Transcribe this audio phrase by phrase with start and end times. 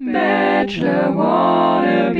[0.00, 2.18] Bachelor Wannabe.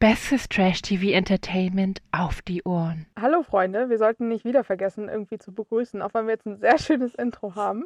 [0.00, 3.06] Bestes Trash-TV-Entertainment auf die Ohren.
[3.20, 6.58] Hallo Freunde, wir sollten nicht wieder vergessen, irgendwie zu begrüßen, auch wenn wir jetzt ein
[6.58, 7.84] sehr schönes Intro haben.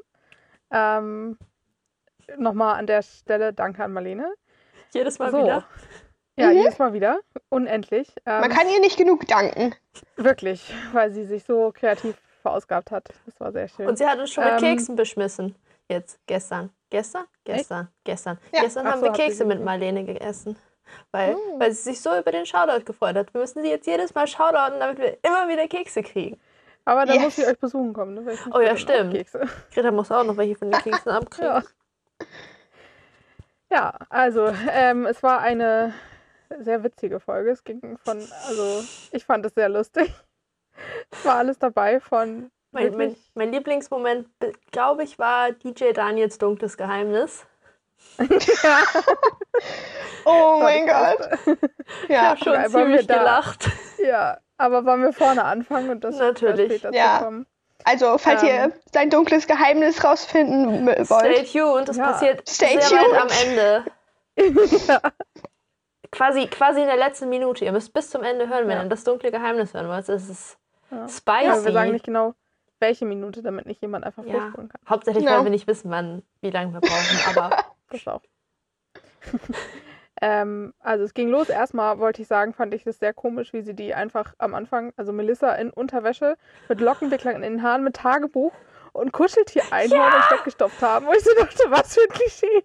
[0.70, 1.36] Ähm,
[2.38, 4.32] Nochmal an der Stelle danke an Marlene.
[4.92, 5.38] Jedes Mal So.
[5.42, 5.64] wieder.
[6.38, 6.56] Ja, Mhm.
[6.56, 7.20] jedes Mal wieder.
[7.50, 8.08] Unendlich.
[8.26, 9.74] Ähm, Man kann ihr nicht genug danken.
[10.16, 13.08] Wirklich, weil sie sich so kreativ verausgabt hat.
[13.26, 13.86] Das war sehr schön.
[13.86, 15.54] Und sie hat uns schon mit Ähm, Keksen beschmissen.
[15.90, 16.70] Jetzt, gestern.
[16.90, 17.24] Gestern?
[17.44, 17.88] Gestern.
[18.04, 18.38] Gestern.
[18.52, 18.62] Ja.
[18.62, 19.62] Gestern haben so, wir Kekse mit.
[19.62, 20.56] Marlene gegessen.
[21.10, 21.58] Weil, Oh.
[21.60, 23.34] weil sie sich so über den Shoutout gefreut hat.
[23.34, 26.40] Wir müssen sie jetzt jedes Mal shoutouten, damit wir immer wieder Kekse kriegen.
[26.86, 27.22] Aber da Yes.
[27.22, 28.14] muss sie euch besuchen kommen.
[28.24, 28.38] Ne?
[28.54, 29.26] Oh ja, dann stimmt.
[29.74, 31.50] Greta muss auch noch welche von den Keksen abkriegen.
[31.50, 31.62] Ja.
[33.70, 35.92] Ja, also ähm, es war eine
[36.60, 37.50] sehr witzige Folge.
[37.50, 38.82] Es ging von, also
[39.12, 40.10] ich fand es sehr lustig.
[41.10, 44.28] Es war alles dabei von Mein, mein, mein Lieblingsmoment,
[44.70, 47.46] glaube ich, war DJ Daniels dunkles Geheimnis.
[50.24, 51.18] Oh war mein Gott.
[52.04, 53.70] Ich Ja, habe schon wir ziemlich gelacht.
[53.98, 56.66] Ja, aber wollen wir vorne anfangen und das Natürlich.
[56.72, 57.18] später Ja.
[57.18, 57.46] zu kommen?
[57.84, 58.48] also falls Ähm.
[58.48, 61.06] ihr sein dunkles Geheimnis rausfinden wollt.
[61.06, 62.04] Stay tuned, das Ja.
[62.12, 63.12] passiert Stay sehr tuned.
[63.12, 63.84] weit am Ende.
[64.86, 65.00] ja.
[66.10, 67.64] Quasi, quasi in der letzten Minute.
[67.64, 68.82] Ihr müsst bis zum Ende hören, wenn Ja.
[68.84, 70.08] ihr das dunkle Geheimnis hören wollt.
[70.08, 70.58] Es ist
[70.90, 71.08] Ja.
[71.08, 71.44] spicy.
[71.46, 72.34] ja, wir sagen nicht genau,
[72.80, 74.32] welche Minute, damit nicht jemand einfach Ja.
[74.40, 74.80] vorspulen kann.
[74.88, 75.38] Hauptsächlich, Genau.
[75.38, 77.36] weil wir nicht wissen, wann, wie lange wir brauchen.
[77.36, 77.56] Aber
[77.90, 78.22] Das auch.
[80.20, 81.48] ähm, also es ging los.
[81.48, 84.92] Erstmal wollte ich sagen, fand ich es sehr komisch, wie sie die einfach am Anfang,
[84.96, 86.36] also Melissa in Unterwäsche
[86.68, 88.52] mit Lockenwicklern in den Haaren, mit Tagebuch
[88.92, 91.06] und Kuscheltier einhorn und weggestopft haben.
[91.06, 92.64] Wo ich so dachte, was für ein Klischee.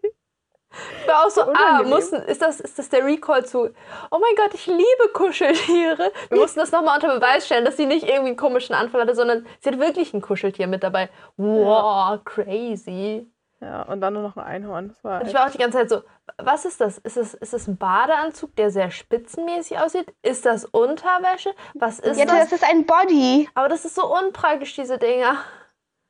[1.02, 3.69] Ich war auch so, ah, mussten, ist, das, ist das der Recall zu,
[4.11, 6.11] oh mein Gott, ich liebe Kuscheltiere.
[6.29, 9.16] Wir mussten das nochmal unter Beweis stellen, dass sie nicht irgendwie einen komischen Anfall hatte,
[9.16, 11.09] sondern sie hat wirklich ein Kuscheltier mit dabei.
[11.38, 13.27] Wow, crazy.
[13.61, 14.89] Ja, und dann nur noch ein Einhorn.
[14.89, 16.01] Das war Und ich war auch die ganze Zeit so,
[16.38, 16.97] was ist das?
[16.97, 20.13] Ist es, ist es ein Badeanzug, der sehr spitzenmäßig aussieht?
[20.21, 21.51] Ist das Unterwäsche?
[21.73, 22.49] Was ist Ja, das?
[22.49, 23.50] das ist ein Body.
[23.53, 25.38] Aber das ist so unpraktisch, diese Dinger.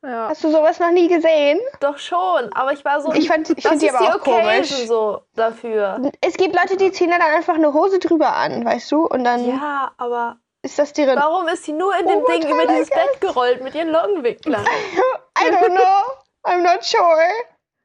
[0.04, 0.28] Ja.
[0.28, 1.58] Hast du sowas noch nie gesehen?
[1.80, 3.12] Doch schon, aber ich war so.
[3.14, 4.70] Ich fand- ich das die aber die auch komisch.
[4.86, 6.00] So dafür.
[6.20, 9.06] Es gibt Leute, die ziehen dann einfach eine Hose drüber an, weißt du?
[9.06, 11.16] Und dann Ja, aber ist das deren.
[11.18, 12.90] warum ist sie nur in dem Oh, Ding über dieses.
[12.90, 14.64] Bett gerollt mit ihren Lockenwicklern?
[15.38, 16.14] I don't know.
[16.46, 17.26] I'm not sure.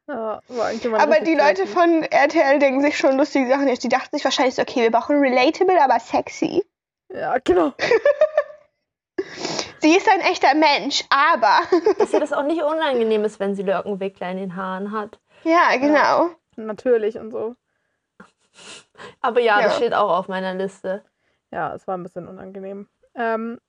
[0.07, 0.41] ja
[0.97, 3.67] Aber die Leute von RTL denken sich schon lustige Sachen.
[3.69, 3.83] jetzt.
[3.83, 6.65] Die dachten sich wahrscheinlich so, okay, wir brauchen relatable, aber sexy.
[7.13, 7.71] Ja, genau.
[9.81, 11.59] Sie ist ein echter Mensch, aber.
[11.97, 15.19] Dass ihr das auch nicht unangenehm ist, wenn sie Lockenwickler in den Haaren hat.
[15.43, 16.29] ja, genau.
[16.55, 17.55] Natürlich und so.
[19.21, 19.77] Aber ja, das Ja.
[19.77, 21.03] steht auch auf meiner Liste.
[21.51, 22.87] Ja, es war ein bisschen unangenehm.
[23.15, 23.59] Ähm,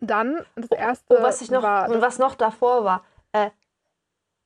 [0.00, 3.04] dann, das erste Oh, was ich noch, war und was noch davor war.
[3.32, 3.50] Äh,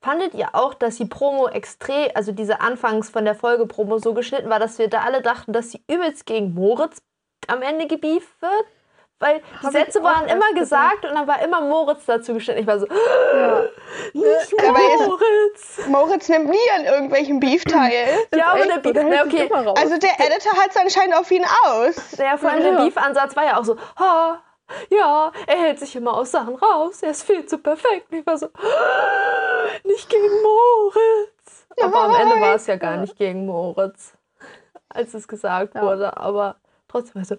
[0.03, 4.13] fandet ihr auch, dass die Promo extrem, also diese Anfangs von der Folge Promo so
[4.13, 7.03] geschnitten war, dass wir da alle dachten, dass sie übelst gegen Moritz
[7.47, 8.65] am Ende gebieft wird?
[9.21, 10.55] Weil die Hab Sätze waren immer gedacht.
[10.61, 12.61] gesagt und dann war immer Moritz dazu geschnitten.
[12.61, 13.63] Ich war so, ja,
[14.13, 15.87] nicht Aber jetzt- Moritz!
[15.89, 18.07] Moritz nimmt nie an irgendwelchen Beef teil.
[18.35, 19.79] Ja, aber der Beef, na, okay, immer raus.
[19.81, 22.17] Also der Editor hat es anscheinend auf ihn aus.
[22.19, 22.71] Ja, vor allem Ja.
[22.73, 24.43] der Beef-Ansatz war ja auch so, ha,
[24.91, 28.11] ja, er hält sich immer aus Sachen raus, er ist viel zu perfekt.
[28.11, 28.49] Und ich war so,
[29.85, 31.67] nicht gegen Moritz.
[31.81, 34.13] Aber am Ende war es ja gar nicht gegen Moritz,
[34.89, 35.83] als es gesagt Ja.
[35.83, 36.17] wurde.
[36.17, 36.57] Aber
[36.89, 37.37] trotzdem war ich so,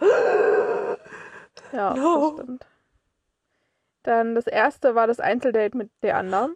[1.72, 2.32] Ja, No.
[2.36, 2.66] das stimmt.
[4.04, 6.56] Dann das erste war das Einzeldate mit der anderen.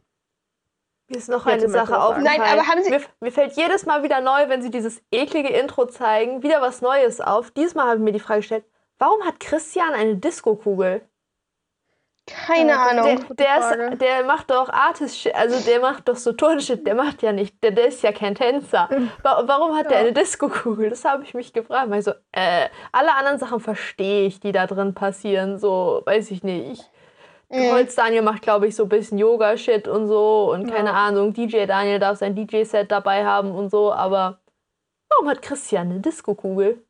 [1.07, 2.39] mir ist noch eine Sache aufgefallen.
[2.39, 5.49] Nein, aber haben Sie- Mir, mir fällt jedes Mal wieder neu, wenn sie dieses eklige
[5.49, 7.49] Intro zeigen, wieder was Neues auf.
[7.49, 8.65] Diesmal habe ich mir die Frage gestellt,
[8.99, 11.01] warum hat Christian eine Diskokugel?
[12.45, 13.25] Keine Ja, das- Ahnung.
[13.35, 17.21] Der, der, ist, der macht doch Artist, also der macht doch so Turnshit, der macht
[17.21, 18.89] ja nicht, der, der ist ja kein Tänzer.
[19.23, 20.03] Wa- Warum hat der Ja.
[20.05, 20.89] eine Disco-Kugel?
[20.89, 21.89] Das habe ich mich gefragt.
[21.89, 26.31] Weil ich so, äh, alle anderen Sachen verstehe ich, die da drin passieren, so, weiß
[26.31, 26.89] ich nicht.
[27.49, 27.71] Mhm.
[27.71, 30.95] Holz Daniel macht, glaube ich, so ein bisschen Yoga-Shit und so und keine Ja.
[30.95, 34.39] Ahnung, DJ Daniel darf sein DJ-Set dabei haben und so, aber
[35.09, 36.83] warum hat Christian eine Disco-Kugel?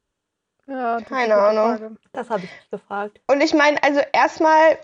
[0.68, 1.98] Ja, Keine Ahnung.
[2.12, 3.20] Das habe ich mich gefragt.
[3.28, 4.78] Und ich meine, also erstmal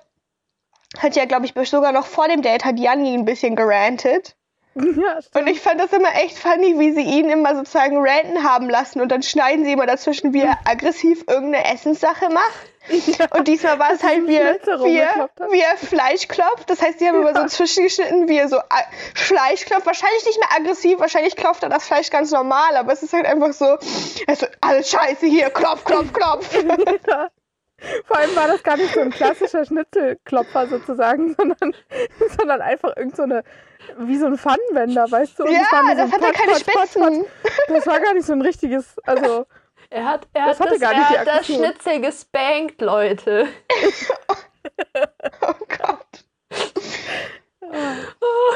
[0.99, 4.35] hat ja, glaube ich, sogar noch vor dem Date hat Janni ein bisschen gerantet.
[4.77, 5.19] Ja.
[5.39, 8.99] Und ich fand das immer echt funny, wie sie ihn immer sozusagen ranten haben lassen
[8.99, 13.31] und dann schneiden sie immer dazwischen, wie er aggressiv irgendeine Essenssache macht.
[13.37, 16.69] Und diesmal war es halt, wie er, wie, er, wie er Fleisch klopft.
[16.69, 19.85] Das heißt, sie haben immer so zwischengeschnitten, wie er so a- Fleisch klopft.
[19.85, 23.25] Wahrscheinlich nicht mehr aggressiv, wahrscheinlich klopft er das Fleisch ganz normal, aber es ist halt
[23.25, 23.77] einfach so,
[24.27, 26.49] also alles scheiße hier, klopf, klopf, klopf.
[27.07, 27.29] Ja.
[28.05, 31.75] Vor allem war das gar nicht so ein klassischer Schnitzelklopfer sozusagen, sondern,
[32.37, 33.43] sondern einfach irgend so eine
[33.99, 35.43] wie so ein Pfannenwender, weißt du?
[35.43, 36.61] Und Ja, war nur das so ein hat ja keine Patsch,
[36.91, 37.01] Spitzen.
[37.25, 37.53] Patsch.
[37.67, 39.45] Das war gar nicht so ein richtiges, also
[39.91, 41.45] Er hat, er Das hat, hatte das, gar nicht er hat das.
[41.45, 43.47] Schnitzel gespankt, Leute.
[45.41, 46.04] Oh Gott.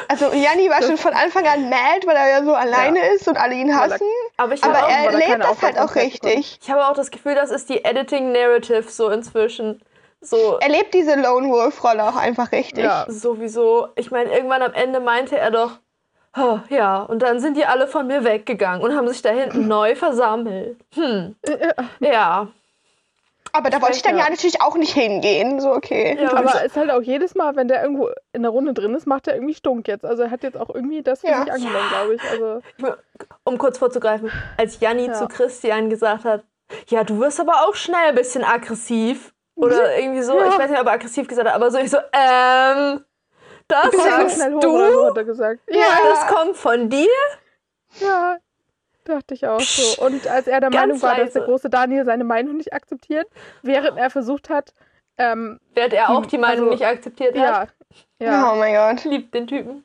[0.08, 3.38] Also Janni war schon von Anfang an mad, weil er ja so alleine ist und
[3.38, 4.06] alle ihn hassen.
[4.38, 6.60] Aber ich Aber er lebt das halt auch richtig.
[6.62, 9.82] ich habe auch das Gefühl, das ist die Editing-Narrative so inzwischen.
[10.22, 12.84] So Er lebt diese Lone Wolf-Rolle auch einfach richtig.
[12.84, 13.06] ja.
[13.08, 13.88] sowieso.
[13.96, 15.72] Ich meine, irgendwann am Ende meinte er doch,
[16.38, 19.68] "Oh, ja, und dann sind die alle von mir weggegangen und haben sich da hinten
[19.70, 20.78] neu versammelt.
[20.96, 21.36] Hm,
[22.00, 22.48] ja.
[23.52, 24.26] Aber da wollte ich dann Ja.
[24.26, 25.60] ja natürlich auch nicht hingehen.
[25.60, 26.18] So, okay.
[26.22, 28.94] ja Aber es ist halt auch jedes Mal, wenn der irgendwo in der Runde drin
[28.96, 30.06] ist, macht er irgendwie Stunk jetzt.
[30.06, 31.44] Also er hat jetzt auch irgendwie das für Ja.
[31.44, 32.22] sich angenommen, glaube ich.
[32.30, 32.62] Also
[33.44, 35.14] um kurz vorzugreifen, als Janni Ja.
[35.14, 36.44] zu Christian gesagt hat,
[36.88, 39.34] ja, du wirst aber auch schnell ein bisschen aggressiv.
[39.56, 40.48] Oder irgendwie so, Ja.
[40.50, 43.04] ich weiß nicht, ob er aggressiv gesagt hat, aber so, ich so, ähm,
[43.68, 45.06] das sagst hoch du?
[45.08, 45.60] hat er gesagt.
[45.68, 45.86] Ja.
[46.10, 47.08] Das kommt von dir?
[48.00, 48.38] Ja,
[49.10, 50.04] dachte ich auch so.
[50.06, 51.52] Und als er der Ganz Meinung war, dass der leise.
[51.52, 53.28] große Daniel seine Meinung nicht akzeptiert,
[53.62, 54.74] während er versucht hat,
[55.18, 57.70] ähm, Während er auch die Meinung also, nicht akzeptiert hat.
[58.20, 59.04] ja, ja, Oh mein Gott.
[59.04, 59.84] Liebt den Typen.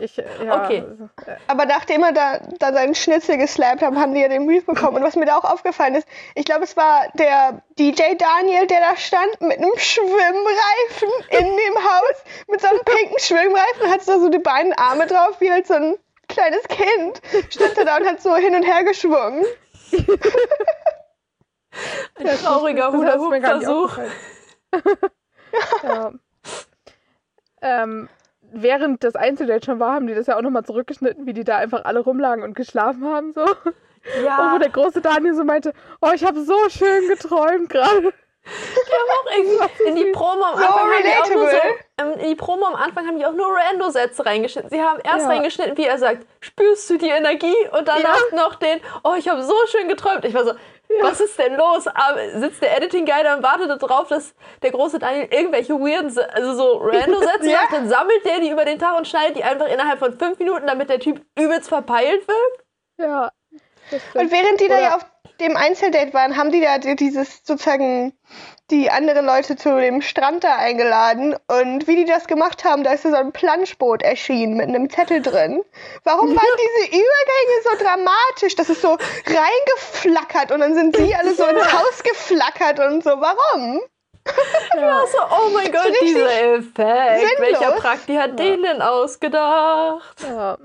[0.00, 0.24] ich, ja,
[0.64, 0.84] Okay.
[0.88, 4.46] also, äh, Aber nachdem er da, da seinen Schnitzel geslappt haben, haben die ja den
[4.46, 4.96] Brief bekommen.
[4.98, 6.06] Und was mir da auch aufgefallen ist,
[6.36, 11.74] ich glaube, es war der DJ Daniel, der da stand mit einem Schwimmreifen in dem
[11.76, 15.66] Haus, mit so einem pinken Schwimmreifen, hat da so die beiden Arme drauf, wie halt
[15.66, 15.96] so ein
[16.34, 17.22] kleines Kind.
[17.50, 19.44] Stand da und hat so hin und her geschwungen.
[22.16, 23.98] Ein trauriger das ist mir gar nicht Hula-Hoop-Versuch.
[25.82, 26.12] ja.
[27.62, 28.08] ähm,
[28.40, 31.56] während das Einzeldate schon war, haben die das ja auch nochmal zurückgeschnitten, wie die da
[31.56, 33.32] einfach alle rumlagen und geschlafen haben.
[33.32, 33.42] So.
[33.42, 33.74] Und
[34.14, 38.12] wo Ja, der große Daniel so meinte, oh, ich habe so schön geträumt gerade.
[38.46, 41.84] Auch irgendwie in die Promo am So Anfang haben die auch nur so, relatable.
[41.98, 44.70] ähm, in die Promo am Anfang haben die auch nur Rando-Sätze reingeschnitten.
[44.70, 45.28] Sie haben erst Ja.
[45.28, 47.54] reingeschnitten, wie er sagt, spürst du die Energie?
[47.72, 50.24] Und danach noch den, oh, ich habe so schön geträumt.
[50.24, 50.52] Ich war so,
[51.00, 51.86] was ist denn los?
[51.86, 56.54] Aber sitzt der Editing-Guy da und wartet darauf, dass der große Daniel irgendwelche weirden, also
[56.54, 57.62] so Rando-Sätze Ja.
[57.62, 60.38] macht, dann sammelt der die über den Tag und schneidet die einfach innerhalb von fünf
[60.38, 62.64] Minuten, damit der Typ übelst verpeilt wirkt.
[62.98, 63.30] Ja.
[64.14, 65.06] Und während die da Oder- ja auf
[65.40, 68.16] dem Einzeldate waren, haben die da die- dieses sozusagen
[68.70, 71.36] die anderen Leute zu dem Strand da eingeladen.
[71.48, 74.88] Und wie die das gemacht haben, da ist ja so ein Planschboot erschienen mit einem
[74.88, 75.62] Zettel drin.
[76.04, 76.36] Warum waren
[76.86, 78.54] diese Übergänge so dramatisch?
[78.54, 78.96] Das ist so
[79.26, 83.10] reingeflackert und dann sind sie alle so ins Haus geflackert und so.
[83.10, 83.80] Warum?
[84.76, 86.74] Ja, so, oh mein Gott, dieser Effekt.
[86.76, 87.38] sinnlos.
[87.40, 90.16] Welcher Prakti hat den denn ausgedacht?
[90.22, 90.56] Ja.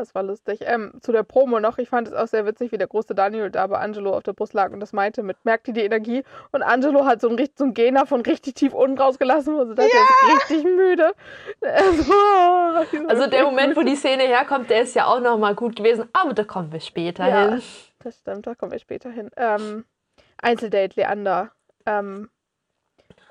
[0.00, 0.60] Das war lustig.
[0.62, 3.50] Ähm, zu der Promo noch, ich fand es auch sehr witzig, wie der große Daniel
[3.50, 6.24] da bei Angelo auf der Brust lag und das meinte mit, merkt ihr die Energie?
[6.52, 9.74] Und Angelo hat so einen, so einen Gena von richtig tief unten rausgelassen, wo sie
[9.74, 11.12] dachte, er ist richtig müde.
[11.62, 16.08] Also, Also der Moment, wo die Szene herkommt, der ist ja auch nochmal gut gewesen,
[16.14, 17.62] aber da kommen wir später Ja, hin.
[17.98, 19.30] das stimmt, da kommen wir später hin.
[19.36, 19.84] Ähm,
[20.40, 21.50] Einzeldate, Leander.
[21.84, 22.30] Ähm,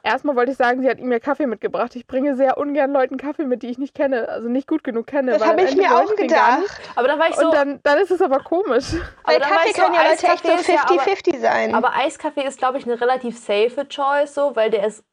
[0.03, 1.95] erstmal wollte ich sagen, sie hat ihm ja Kaffee mitgebracht.
[1.95, 5.07] Ich bringe sehr ungern Leuten Kaffee mit, die ich nicht kenne, also nicht gut genug
[5.07, 5.31] kenne.
[5.31, 6.63] Das habe ich mir auch gedacht.
[6.95, 8.93] Aber dann war ich so, Und dann, dann ist es aber komisch.
[9.23, 11.75] aber Weil Kaffee ich so, ja Leute echt so Eiskaffee ist ja aber- 50-50 sein.
[11.75, 15.03] Aber Eiskaffee ist, glaube ich, eine relativ safe Choice, so, weil der ist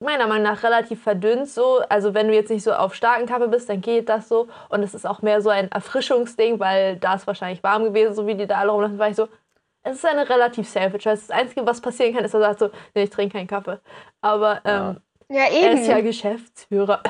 [0.00, 1.80] meiner Meinung nach relativ verdünnt so.
[1.88, 4.48] Also wenn du jetzt nicht so auf starken Kaffee bist, dann geht das so.
[4.68, 8.26] Und es ist auch mehr so ein Erfrischungsding, weil da ist wahrscheinlich warm gewesen, so
[8.26, 8.98] wie die da alle rumlaufen.
[8.98, 9.28] war ich so,
[9.84, 11.26] es ist eine relativ safe Choice.
[11.26, 13.80] Das Einzige, was passieren kann, ist, dass er sagt so, nee, ich trinke keinen Kaffee.
[14.20, 15.78] Aber ähm, ja, er eben.
[15.78, 17.02] ist ja Geschäftsführer.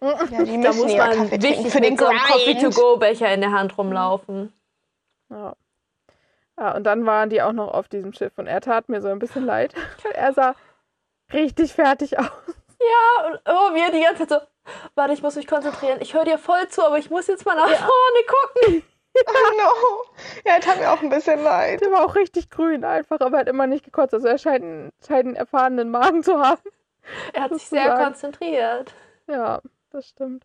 [0.00, 2.06] ja, die Da muss ja man Kaffee wichtig für den mit so.
[2.06, 4.52] Coffee-to-go-Becher in der Hand rumlaufen.
[5.30, 5.56] Ja.
[6.58, 6.76] ja.
[6.76, 9.18] Und dann waren die auch noch auf diesem Schiff und er tat mir so ein
[9.18, 9.74] bisschen leid.
[10.14, 10.54] Er sah
[11.32, 12.26] richtig fertig aus.
[12.80, 15.98] Ja, und oh, wir die ganze Zeit so, warte, ich muss mich konzentrieren.
[16.00, 18.82] Ich höre dir voll zu, aber ich muss jetzt mal nach vorne gucken.
[19.26, 20.04] Oh no.
[20.44, 21.80] Ja, tat mir auch ein bisschen leid.
[21.80, 24.14] Der war auch richtig grün einfach, aber hat immer nicht gekotzt.
[24.14, 26.60] Also er scheint, einen- scheint einen erfahrenen Magen zu haben.
[27.32, 28.04] Er hat sich sehr Sozusagen.
[28.04, 28.94] konzentriert.
[29.26, 30.44] Ja, das stimmt.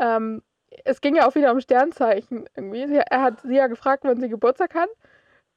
[0.00, 0.42] Ähm,
[0.84, 2.86] es ging ja auch wieder um Sternzeichen irgendwie.
[2.86, 4.88] Sie, er hat sie ja gefragt, wann sie Geburtstag hat.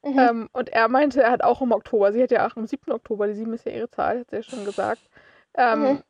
[0.04, 0.18] Mhm.
[0.18, 2.12] Ähm, und er meinte, er hat auch im Oktober.
[2.12, 2.92] Sie hat ja auch am 7.
[2.92, 5.02] Oktober, die 7 ist ja ihre Zahl, hat sie ja schon gesagt.
[5.54, 6.02] Ähm, Mhm.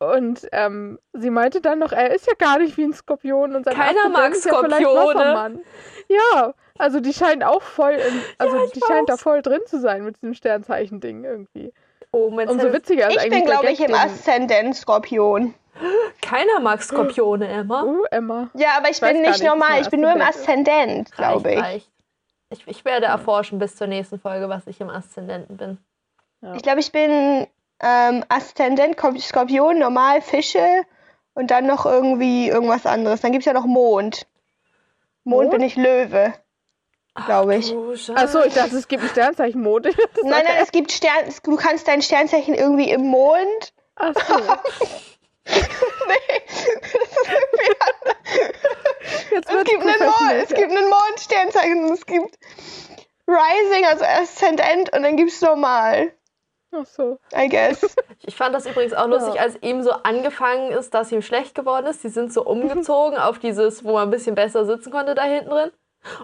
[0.00, 3.64] Und ähm, sie meinte dann noch, er ist ja gar nicht wie ein Skorpion und
[3.64, 5.18] sein Keiner Aszendent mag ist ja vielleicht Skorpione.
[5.18, 5.60] Wassermann.
[6.08, 9.80] Ja, also die scheint auch voll, in, also ich die scheint da voll drin zu
[9.80, 11.72] sein mit diesem Sternzeichen-Ding irgendwie.
[12.12, 15.54] Oh, mein Umso witziger ist Ich eigentlich bin, glaube ich, im den- Aszendent Skorpion.
[16.22, 17.82] Keiner mag Skorpione, Emma.
[17.82, 18.50] Uh, Emma.
[18.54, 19.80] Ja, aber ich weiß bin nicht normal.
[19.80, 21.60] Ich bin nur im Aszendent glaube ich.
[21.60, 21.90] Reicht,
[22.50, 22.66] ich.
[22.66, 25.78] Ich werde erforschen bis zur nächsten Folge, was ich im Aszendenten bin.
[26.54, 27.46] Ich glaube, ich bin
[27.80, 30.84] ähm, Aszendent, Skorpion, normal, Fische
[31.34, 33.20] Und dann noch irgendwie irgendwas anderes.
[33.20, 34.26] Dann gibt es ja noch Mond.
[35.24, 35.50] Mond, Mond?
[35.50, 36.34] bin ich Löwe.
[37.26, 37.74] Glaube ich.
[38.14, 39.86] Achso, ich dachte, es gibt ein Sternzeichen Mond.
[39.86, 41.32] Das Nein, nein, es gibt Stern.
[41.42, 43.72] Du kannst dein Sternzeichen irgendwie im Mond.
[43.96, 44.36] Ach so.
[45.46, 45.54] nee.
[49.30, 50.32] Jetzt Es gibt einen Mond.
[50.42, 51.84] Es gibt einen Mondsternzeichen.
[51.84, 52.38] und Es gibt
[53.26, 56.12] Rising, also Aszendent, und dann gibt es normal.
[56.72, 57.18] Ach so.
[57.34, 57.80] I guess.
[58.26, 59.42] Ich fand das übrigens auch lustig, Ja.
[59.42, 62.02] als ihm so angefangen ist, dass ihm schlecht geworden ist.
[62.04, 65.48] Die sind so umgezogen auf dieses, wo man ein bisschen besser sitzen konnte, da hinten
[65.50, 65.70] drin.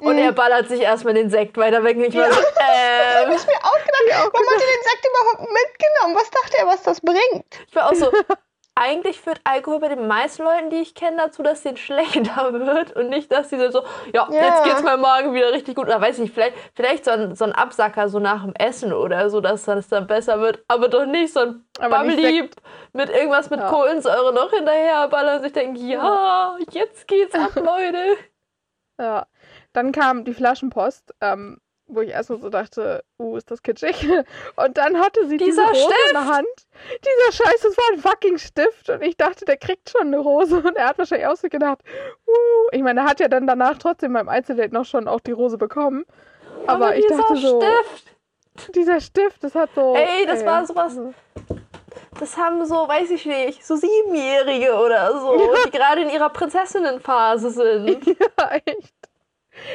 [0.01, 1.97] Und er ballert sich erstmal den Sekt weiter weg.
[1.99, 6.15] Ich war so, ähm, Ich mir auch gedacht, warum hat er den Sekt überhaupt mitgenommen?
[6.17, 7.45] Was dachte er, was das bringt?
[7.69, 8.11] ich war auch so,
[8.77, 12.97] eigentlich führt Alkohol bei den meisten Leuten, die ich kenne, dazu, dass denen schlechter wird
[12.97, 14.43] und nicht, dass die so, ja, Ja.
[14.43, 15.87] jetzt geht's meinem Magen wieder richtig gut.
[15.87, 18.93] Oder weiß ich nicht, vielleicht, vielleicht so, ein, so ein Absacker so nach dem Essen
[18.93, 22.51] oder so, dass das dann besser wird, aber doch nicht so ein Bubbly
[22.93, 23.69] mit irgendwas mit Ja.
[23.71, 28.17] Kohlensäure noch hinterher ballern und sich denken, ja, jetzt geht's ab, Leute.
[29.01, 29.27] Ja.
[29.73, 34.09] Dann kam die Flaschenpost, ähm, wo ich erstmal so dachte, uh, ist das kitschig.
[34.57, 36.13] Und dann hatte sie Dieser diese Rose in Stift!
[36.15, 36.47] der Hand.
[37.05, 38.91] Dieser Scheiß, das war ein fucking Stift.
[38.91, 40.57] Und ich dachte, der kriegt schon eine Rose.
[40.57, 41.81] Und er hat wahrscheinlich auch so gedacht,
[42.27, 42.69] uh.
[42.73, 45.59] Ich meine, er hat ja dann danach trotzdem beim Einzeldate noch schon auch die Rose
[45.59, 46.05] bekommen.
[46.67, 49.95] Aber, ich dieser dachte so, Stift, dieser Stift, das hat so.
[49.95, 50.99] Ey, das war sowas-
[52.19, 55.37] das haben so, weiß ich nicht, so Siebenjährige oder so,
[55.67, 58.07] die gerade in ihrer Prinzessinnenphase sind.
[58.39, 58.93] Ja, echt.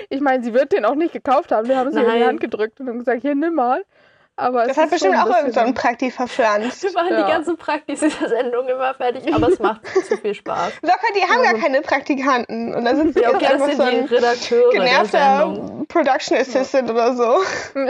[0.09, 1.67] Ich meine, sie wird den auch nicht gekauft haben.
[1.67, 2.25] Wir haben es ihr in die.
[2.25, 3.83] Hand gedrückt und haben gesagt, hier, nimm mal.
[4.35, 6.81] Aber Das es hat ist bestimmt schon auch ein irgend so ein bisschen- Prakti verpflanzt.
[6.83, 7.25] Wir machen Ja.
[7.25, 10.73] die ganzen Praktis dieser Sendung immer fertig, aber es macht zu viel Spaß.
[10.81, 12.73] Locker, die haben gar keine Praktikanten.
[12.73, 16.89] Und da sind sie Ja, okay, das einfach sind so die ein genervter Production Assistant
[16.89, 17.35] oder so.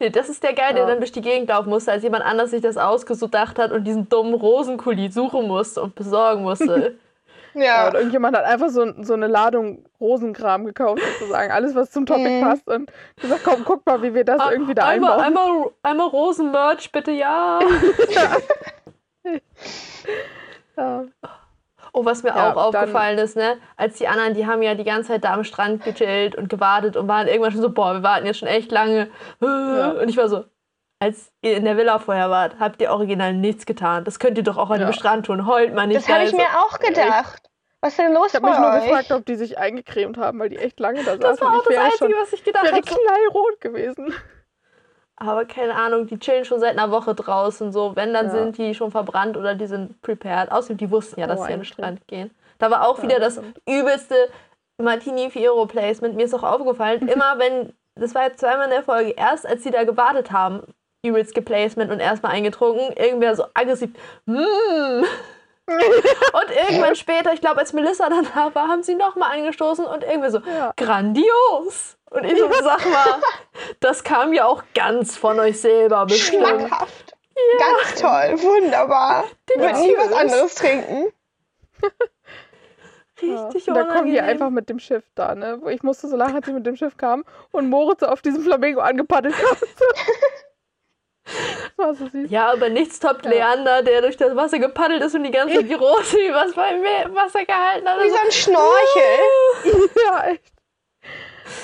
[0.00, 0.88] Nee, das ist der Geil, der Ja.
[0.88, 4.08] dann durch die Gegend laufen musste, als jemand anders sich das ausgesucht hat und diesen
[4.08, 6.98] dummen Rosenkuli suchen musste und besorgen musste.
[7.54, 11.50] Ja, und irgendjemand hat einfach so, so eine Ladung Rosenkram gekauft, sozusagen.
[11.50, 12.40] Alles, was zum Topic Mhm.
[12.42, 12.68] passt.
[12.68, 12.90] Und
[13.20, 15.24] gesagt, komm, guck mal, wie wir das irgendwie da einmal, einbauen.
[15.54, 17.58] einmal, einmal Rosenmerch, bitte, ja.
[20.76, 21.04] Ja.
[21.92, 23.56] Oh, was mir Ja, auch aufgefallen ist, ne?
[23.76, 26.96] Als die anderen, die haben ja die ganze Zeit da am Strand gechillt und gewartet
[26.96, 29.08] und waren irgendwann schon so, boah, wir warten jetzt schon echt lange.
[29.40, 30.44] Und ich war so,
[31.00, 34.04] als ihr in der Villa vorher wart, habt ihr original nichts getan.
[34.04, 34.86] Das könnt ihr doch auch an Ja.
[34.88, 35.46] dem Strand tun.
[35.46, 35.98] Heult mal nicht.
[36.00, 36.36] Das habe ich da.
[36.36, 37.42] mir auch gedacht.
[37.80, 38.84] Was ist denn los Ich habe mich nur euch?
[38.88, 41.20] gefragt, ob die sich eingecremt haben, weil die echt lange da saßen.
[41.20, 42.82] Das war auch ich das Einzige, schon was ich gedacht habe.
[42.84, 44.12] So, knallrot gewesen.
[45.16, 47.70] aber keine Ahnung, die chillen schon seit einer Woche draußen.
[47.72, 48.32] So, wenn, dann Ja.
[48.32, 50.50] sind die schon verbrannt oder die sind prepared.
[50.50, 51.64] Außerdem, die wussten ja, dass Oh, sie an den.
[51.64, 52.30] Strand gehen.
[52.58, 53.60] Da war auch Ja, wieder das das stimmt.
[53.68, 54.16] übelste
[54.80, 56.16] Martini Fiero Placement.
[56.16, 59.62] Mir ist auch aufgefallen, immer wenn, das war jetzt zweimal in der Folge, erst als
[59.62, 60.62] sie da gewartet haben,
[61.02, 63.90] übelst geplacement und erstmal eingetrunken, irgendwer so aggressiv,
[64.26, 64.32] mm.
[65.68, 70.02] und irgendwann später, ich glaube, als Melissa dann da war, haben sie nochmal angestoßen und
[70.02, 70.72] irgendwie so, Ja.
[70.76, 71.96] grandios.
[72.10, 73.20] Und ich so, sag mal,
[73.80, 76.46] das kam ja auch ganz von euch selber bestimmt.
[76.46, 77.14] Schmackhaft.
[77.58, 79.24] Ganz toll, wunderbar.
[79.54, 81.12] Ich würde nie was anderes trinken.
[83.20, 83.72] Richtig Ja.
[83.72, 85.58] Und da kommen die einfach mit dem Schiff da, ne?
[85.60, 88.22] Wo Ich musste so lachen, als sie mit dem Schiff kamen und Moritz so auf
[88.22, 89.56] diesem Flamingo angepaddelt kam.
[91.76, 92.30] war so süß.
[92.30, 93.30] Ja, aber nichts toppt Ja.
[93.30, 96.82] Leander, der durch das Wasser gepaddelt ist und die ganze Zeit die Rose was beim
[97.14, 97.98] Wasser gehalten hat.
[97.98, 99.88] Wie Also, so ein Schnorchel.
[100.06, 100.52] Ja, echt.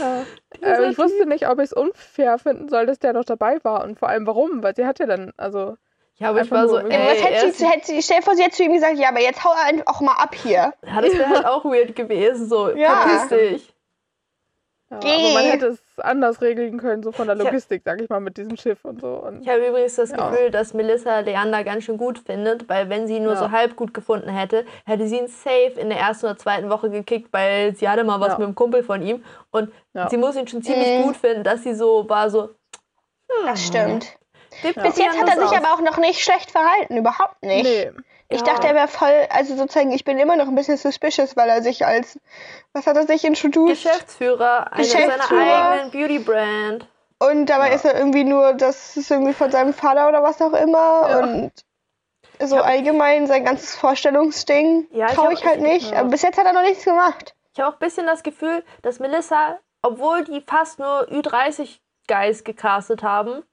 [0.01, 0.25] Ja.
[0.57, 3.59] Dieser Äh, ich wusste nicht, ob ich es unfair finden soll, dass der noch dabei
[3.65, 3.85] war.
[3.85, 5.77] Und vor allem warum, weil sie hat ja dann, also.
[6.17, 8.43] ja, aber ich war so, ey, was hätte sie, hätte sie, stell dir vor, sie
[8.45, 10.73] hätte zu ihm gesagt, ja, aber jetzt hau einfach auch mal ab hier.
[10.87, 13.07] ja, das wäre halt auch weird gewesen, so, Ja.
[13.09, 13.74] verpiss dich.
[15.03, 18.09] Ja, aber man hätte es anders regeln können, so von der hab- Logistik, sag ich
[18.09, 19.09] mal, mit diesem Schiff und so.
[19.09, 20.29] Und Ich habe übrigens das Ja.
[20.31, 23.39] Gefühl, dass Melissa Leander ganz schön gut findet, weil wenn sie ihn nur Ja.
[23.39, 26.91] so halb gut gefunden hätte, hätte sie ihn safe in der ersten oder zweiten Woche
[26.91, 28.39] gekickt, weil sie hatte mal was Ja.
[28.39, 30.09] mit dem Kumpel von ihm und Ja.
[30.11, 31.03] sie muss ihn schon ziemlich Mhm.
[31.03, 32.51] gut finden, dass sie so war so,
[33.47, 34.17] Das stimmt.
[34.63, 37.65] "Dip, Bis jetzt hat er sich aber auch noch nicht schlecht verhalten, überhaupt nicht.
[37.65, 37.91] nee.
[38.35, 38.47] Ich Ja.
[38.55, 41.63] dachte, er wäre voll, also sozusagen, ich bin immer noch ein bisschen suspicious, weil er
[41.63, 42.19] sich als,
[42.73, 43.83] was hat er sich introduced?
[43.85, 45.19] Geschäftsführer einer Geschäftsführer.
[45.45, 46.89] seiner eigenen Beauty-Brand.
[47.21, 50.53] Und dabei ist er irgendwie nur, das ist irgendwie von seinem Vater oder was auch
[50.53, 51.09] immer.
[51.09, 51.19] Ja.
[51.21, 51.53] Und
[52.41, 55.91] so allgemein sein ganzes Vorstellungsding Ja, ich traue hab- ich halt ich- nicht.
[55.93, 56.01] ja.
[56.01, 57.35] Aber bis jetzt hat er noch nichts gemacht.
[57.53, 63.03] Ich habe auch ein bisschen das Gefühl, dass Melissa, obwohl die fast nur Ü30-Guys gecastet
[63.05, 63.45] haben,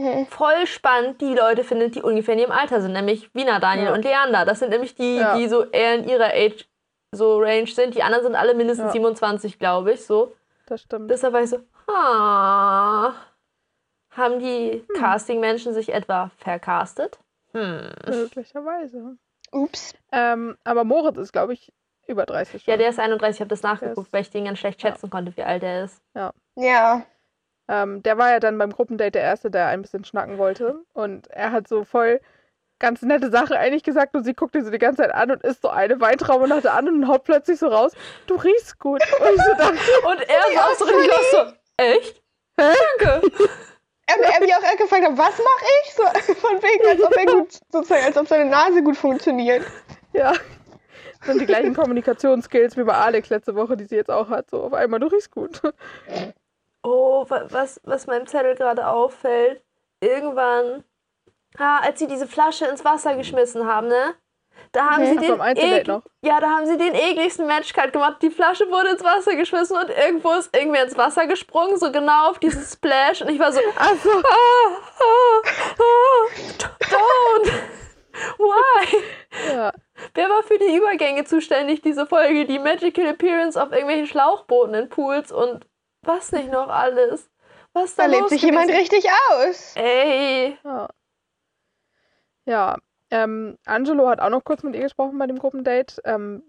[0.00, 0.26] Mhm.
[0.26, 3.94] voll spannend die Leute findet, die ungefähr in ihrem Alter sind, nämlich Wiener Daniel Ja.
[3.94, 4.44] und Leander.
[4.44, 5.36] Das sind nämlich die, Ja.
[5.36, 6.66] die so eher in ihrer Age
[7.12, 7.94] so Range sind.
[7.94, 8.92] Die anderen sind alle mindestens Ja.
[8.92, 10.34] 27, glaube ich, so.
[10.66, 11.10] Das stimmt.
[11.10, 13.12] Deshalb war ich so, ah,
[14.12, 15.00] haben die Hm.
[15.00, 17.18] Casting-Menschen sich etwa vercastet?
[17.52, 17.90] Hm.
[18.08, 19.16] Möglicherweise.
[19.52, 19.94] Ups.
[20.12, 21.72] Ähm, aber Moritz ist, glaube ich,
[22.06, 22.70] über 30 schon.
[22.72, 24.90] Ja, der ist 31, ich habe das nachgeguckt, ist- weil ich den ganz schlecht Ja.
[24.90, 26.00] schätzen konnte, wie alt er ist.
[26.14, 26.32] Ja.
[27.70, 30.80] Ähm, der war ja dann beim Gruppendate der Erste, der ein bisschen schnacken wollte.
[30.92, 32.20] Und er hat so voll
[32.80, 35.44] ganz nette Sache eigentlich gesagt und sie guckt ihn so die ganze Zeit an und
[35.44, 37.92] isst so eine Weintraube nach der anderen und haut plötzlich so raus,
[38.26, 39.00] du riechst gut.
[39.20, 39.76] Und ich so dachte,
[40.08, 42.22] Und er saß so richtig los, so, echt?
[42.56, 43.26] Danke.
[43.26, 45.94] Und er mich auch gefragt hat, was mache ich?
[45.94, 46.02] So,
[46.34, 49.64] von wegen, als ob er gut, sozusagen, als ob seine Nase gut funktioniert.
[50.12, 50.32] ja.
[51.20, 54.48] Das sind die gleichen Kommunikationsskills wie bei Alex letzte Woche, die sie jetzt auch hat.
[54.48, 55.60] So auf einmal, du riechst gut.
[56.82, 59.62] Oh, wa- was, was meinem Zettel gerade auffällt,
[60.00, 60.84] irgendwann,
[61.58, 64.14] ah, als sie diese Flasche ins Wasser geschmissen haben, ne?
[64.72, 65.18] Da haben Okay.
[65.20, 66.02] sie den.
[66.22, 68.16] Ja, da haben sie den ekligsten Matchcut gemacht.
[68.22, 72.30] Die Flasche wurde ins Wasser geschmissen und irgendwo ist irgendwer ins Wasser gesprungen, so genau
[72.30, 73.22] auf diesen Splash.
[73.22, 75.42] Und ich war so, Achso, ah, ah,
[75.78, 76.28] ah,
[76.90, 77.52] don't.
[78.38, 79.52] Why?
[79.52, 79.72] ja.
[80.14, 82.44] Wer war für die Übergänge zuständig, diese Folge?
[82.44, 85.64] Die Magical Appearance auf irgendwelchen Schlauchbooten in Pools und
[86.02, 87.30] was nicht noch alles?
[87.72, 89.74] Was da, Da lebt sich jemand richtig aus.
[89.76, 90.88] Ey, Ja.
[92.46, 92.76] Ja,
[93.10, 96.00] ähm, Angelo hat auch noch kurz mit ihr gesprochen bei dem Gruppendate.
[96.04, 96.42] Ähm,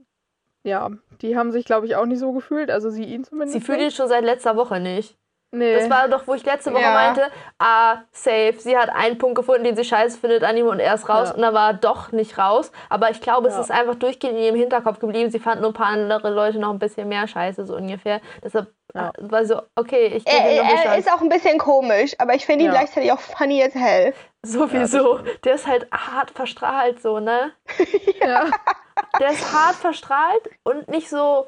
[0.63, 0.89] ja,
[1.21, 2.71] die haben sich, glaube ich, auch nicht so gefühlt.
[2.71, 3.53] Also sie ihn zumindest.
[3.53, 5.17] sie fühlt ihn schon seit letzter Woche nicht.
[5.53, 5.73] Nee.
[5.75, 6.93] Das war doch, wo ich letzte Woche Ja.
[6.93, 7.23] meinte,
[7.59, 8.55] ah, safe.
[8.57, 11.29] Sie hat einen Punkt gefunden, den sie scheiße findet an ihm und er ist raus.
[11.29, 11.35] Ja.
[11.35, 12.71] Und dann war er doch nicht raus.
[12.89, 13.59] Aber ich glaube, es Ja.
[13.61, 15.29] ist einfach durchgehend in ihrem Hinterkopf geblieben.
[15.29, 18.21] Sie fand nur ein paar andere Leute noch ein bisschen mehr scheiße, so ungefähr.
[18.41, 19.09] Deshalb Ja.
[19.09, 22.45] äh, war so, okay, ich gebe Er, er ist auch ein bisschen komisch, aber ich
[22.45, 22.77] finde ihn Ja.
[22.79, 24.13] gleichzeitig auch funny as hell.
[24.43, 25.19] Sowieso.
[25.43, 27.51] Der ist halt hart verstrahlt, so, ne?
[28.21, 28.45] ja.
[29.19, 31.47] Der ist hart verstrahlt und nicht so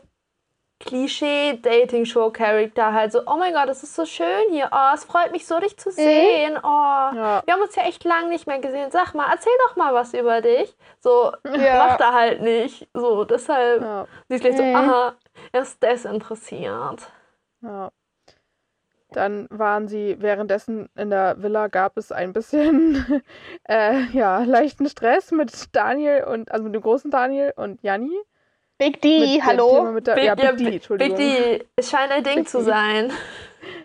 [0.79, 5.47] Klischee-Dating-Show-Charakter halt so, oh mein Gott, es ist so schön hier, oh, es freut mich
[5.47, 7.41] so, dich zu sehen, oh, Ja.
[7.45, 10.13] wir haben uns ja echt lang nicht mehr gesehen, sag mal, erzähl doch mal was
[10.13, 10.75] über dich.
[10.99, 11.87] So, Ja.
[11.87, 14.07] macht er halt nicht, so, deshalb, Ja.
[14.27, 14.75] sie ist gleich so, Mhm.
[14.75, 15.13] aha,
[15.51, 17.07] er ist desinteressiert.
[17.63, 17.91] Ja.
[19.11, 23.23] Dann waren sie währenddessen in der Villa, gab es ein bisschen
[23.69, 28.17] äh, ja, leichten Stress mit Daniel und also mit dem großen Daniel und Janni.
[28.79, 29.91] Big D, hallo?
[29.91, 31.15] Mit der, ja, Big D, Entschuldigung.
[31.15, 32.65] Big D, es scheint ein Ding Big zu D.
[32.65, 33.11] sein.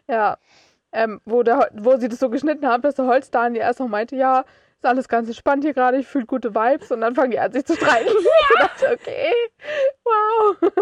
[0.08, 0.38] Ja.
[0.90, 3.86] Ähm, wo, der, wo sie das so geschnitten haben, dass der Holz Daniel erst noch
[3.86, 7.30] meinte, ja, ist alles ganz entspannt hier gerade, ich fühle gute Vibes und dann fangen
[7.30, 8.08] die an sich zu streiten.
[8.08, 9.32] ich dachte, okay,
[10.02, 10.72] wow.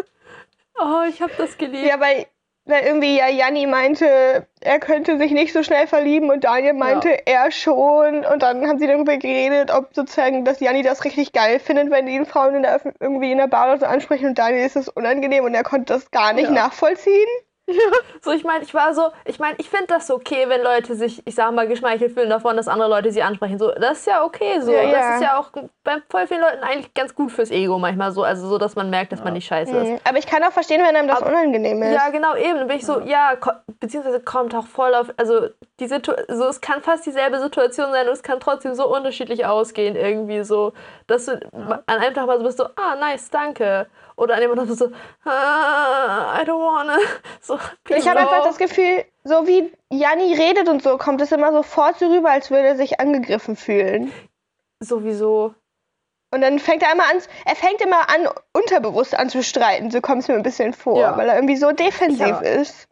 [0.79, 1.87] Oh, ich hab das geliebt.
[1.87, 2.27] Ja, weil,
[2.67, 7.27] weil irgendwie ja Janni meinte, er könnte sich nicht so schnell verlieben und Daniel meinte,
[7.27, 8.25] er schon.
[8.27, 12.09] Und dann haben sie darüber geredet, ob sozusagen, dass Janni das richtig geil findet, wenn
[12.09, 14.89] ihn Frauen in der, irgendwie in der Bar oder so ansprechen und Daniel ist das
[14.89, 16.55] unangenehm und er konnte das gar nicht Ja.
[16.55, 17.29] nachvollziehen.
[18.23, 21.23] So, ich meine, ich war so, ich meine, ich finde das okay, wenn Leute sich,
[21.25, 23.57] ich sag mal, geschmeichelt fühlen davon, dass andere Leute sie ansprechen.
[23.59, 24.73] So, das ist ja okay so.
[24.73, 25.15] Ja, das ja.
[25.15, 25.51] ist ja auch
[25.85, 28.25] bei voll vielen Leuten eigentlich ganz gut fürs Ego manchmal so.
[28.25, 29.89] Also so, dass man merkt, dass man nicht scheiße ist.
[29.91, 29.99] Mhm.
[30.03, 31.93] Aber ich kann auch verstehen, wenn einem das Aber- unangenehm ist.
[31.95, 32.59] Ja, genau, eben.
[32.59, 35.49] Dann bin ich so, ja, ko beziehungsweise kommt auch voll auf, also
[35.79, 39.47] die Situ so, es kann fast dieselbe Situation sein und es kann trotzdem so unterschiedlich
[39.47, 40.73] ausgehen, irgendwie so,
[41.07, 43.87] dass du an einem Tag mal so bist, so, ah, nice, danke.
[44.17, 46.99] Oder an dem anderen bist du so, ah, I don't wanna.
[47.41, 51.53] So, Ich habe einfach das Gefühl, so wie Janni redet und so, kommt es immer
[51.53, 54.13] sofort so rüber, als würde er sich angegriffen fühlen.
[54.81, 55.55] Sowieso.
[56.33, 60.01] Und dann fängt er immer an, er fängt immer an, unterbewusst an zu streiten, so
[60.01, 61.17] kommt es mir ein bisschen vor, Ja.
[61.17, 62.39] weil er irgendwie so defensiv Ja.
[62.41, 62.89] ist.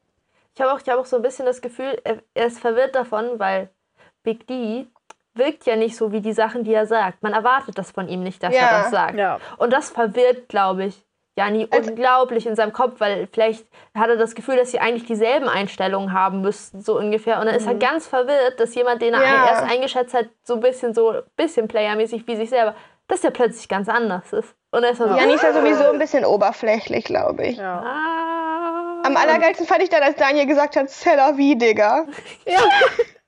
[0.55, 3.39] Ich habe auch, ich hab auch so ein bisschen das Gefühl, er ist verwirrt davon,
[3.41, 3.71] weil
[4.23, 4.87] Big D
[5.35, 7.23] wirkt ja nicht so wie die Sachen, die er sagt.
[7.23, 8.61] Man erwartet das von ihm nicht, dass Ja.
[8.61, 9.15] er das sagt.
[9.19, 9.39] Ja.
[9.59, 11.05] Und das verwirrt, glaube ich,
[11.37, 13.67] Jani Also- unglaublich in seinem Kopf, weil vielleicht
[13.97, 17.41] hat er das Gefühl, dass sie eigentlich dieselben Einstellungen haben müssten, so ungefähr.
[17.41, 19.25] Und dann ist er ganz verwirrt, dass jemand, den er Mhm.
[19.27, 19.47] Ja.
[19.51, 22.77] erst eingeschätzt hat, so ein bisschen so, bisschen playermäßig wie sich selber,
[23.09, 24.55] dass der plötzlich ganz anders ist.
[24.71, 27.57] Und er ist so, Janni ist ja sowieso ein bisschen oberflächlich, glaube ich.
[27.59, 27.81] Ja.
[27.85, 32.07] ah, Am allergeilsten fand ich dann, als Daniel gesagt hat, C'est la vie, Digga.
[32.47, 32.59] ja.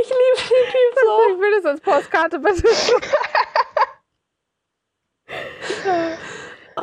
[0.00, 1.34] ich liebe den Typ so.
[1.34, 2.68] Ich will das als Postkarte bitte.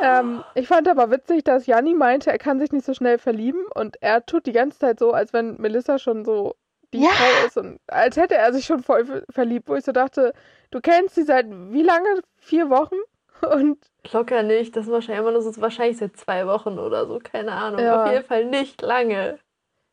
[0.02, 3.64] ähm, ich fand aber witzig, dass Janni meinte, er kann sich nicht so schnell verlieben
[3.74, 6.54] und er tut die ganze Zeit so, als wenn Melissa schon so
[6.94, 7.10] die Ja.
[7.10, 10.32] Frau ist und als hätte er sich schon voll ver- verliebt, wo ich so dachte,
[10.70, 12.22] du kennst sie seit wie lange?
[12.36, 12.96] Vier Wochen?
[13.52, 13.78] Und
[14.12, 14.74] Locker nicht.
[14.74, 17.20] Das ist wahrscheinlich immer nur so, wahrscheinlich seit zwei Wochen oder so.
[17.22, 17.78] Keine Ahnung.
[17.78, 18.02] Ja.
[18.04, 19.38] Auf jeden Fall nicht lange.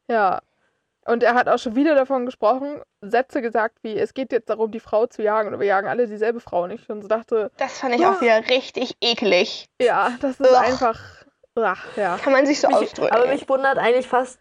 [0.08, 0.40] ja.
[1.08, 4.72] Und er hat auch schon wieder davon gesprochen, Sätze gesagt wie, es geht jetzt darum,
[4.72, 6.64] die Frau zu jagen und wir jagen alle dieselbe Frau.
[6.64, 8.12] Und ich schon so dachte, Das fand ich Ja.
[8.12, 9.70] auch wieder richtig eklig.
[9.80, 10.58] ja, das ist Ugh.
[10.58, 11.00] einfach,
[11.56, 12.18] ach, ja.
[12.18, 13.14] Kann man sich so Mich, ausdrücken.
[13.14, 14.40] aber mich wundert eigentlich fast,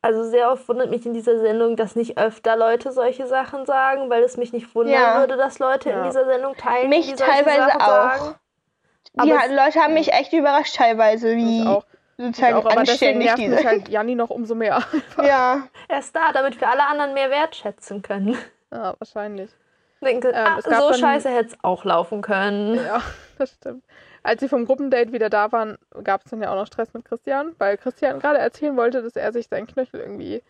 [0.00, 4.08] also sehr oft wundert mich in dieser Sendung, dass nicht öfter Leute solche Sachen sagen,
[4.08, 5.18] weil es mich nicht wundern Ja.
[5.18, 6.04] würde, dass Leute in Ja.
[6.04, 7.86] dieser Sendung teilnehmen, Mich teilweise Sachen auch.
[7.86, 8.34] sagen.
[9.20, 11.84] Die Leute haben mich echt überrascht teilweise, wie auch.
[12.18, 13.54] Sozusagen auch, aber deswegen nervt diese.
[13.54, 14.82] mich halt Janni noch umso mehr.
[15.22, 18.36] Ja, Er ist da, damit wir alle anderen mehr wertschätzen können.
[18.72, 19.50] ja, wahrscheinlich.
[20.00, 22.74] Denke, Ähm, ah, es gab so dann- scheiße hätte es auch laufen können.
[22.76, 23.00] Ja,
[23.38, 23.84] das stimmt.
[24.24, 27.04] Als sie vom Gruppendate wieder da waren, gab es dann ja auch noch Stress mit
[27.04, 30.42] Christian, weil Christian gerade erzählen wollte, dass er sich seinen Knöchel irgendwie,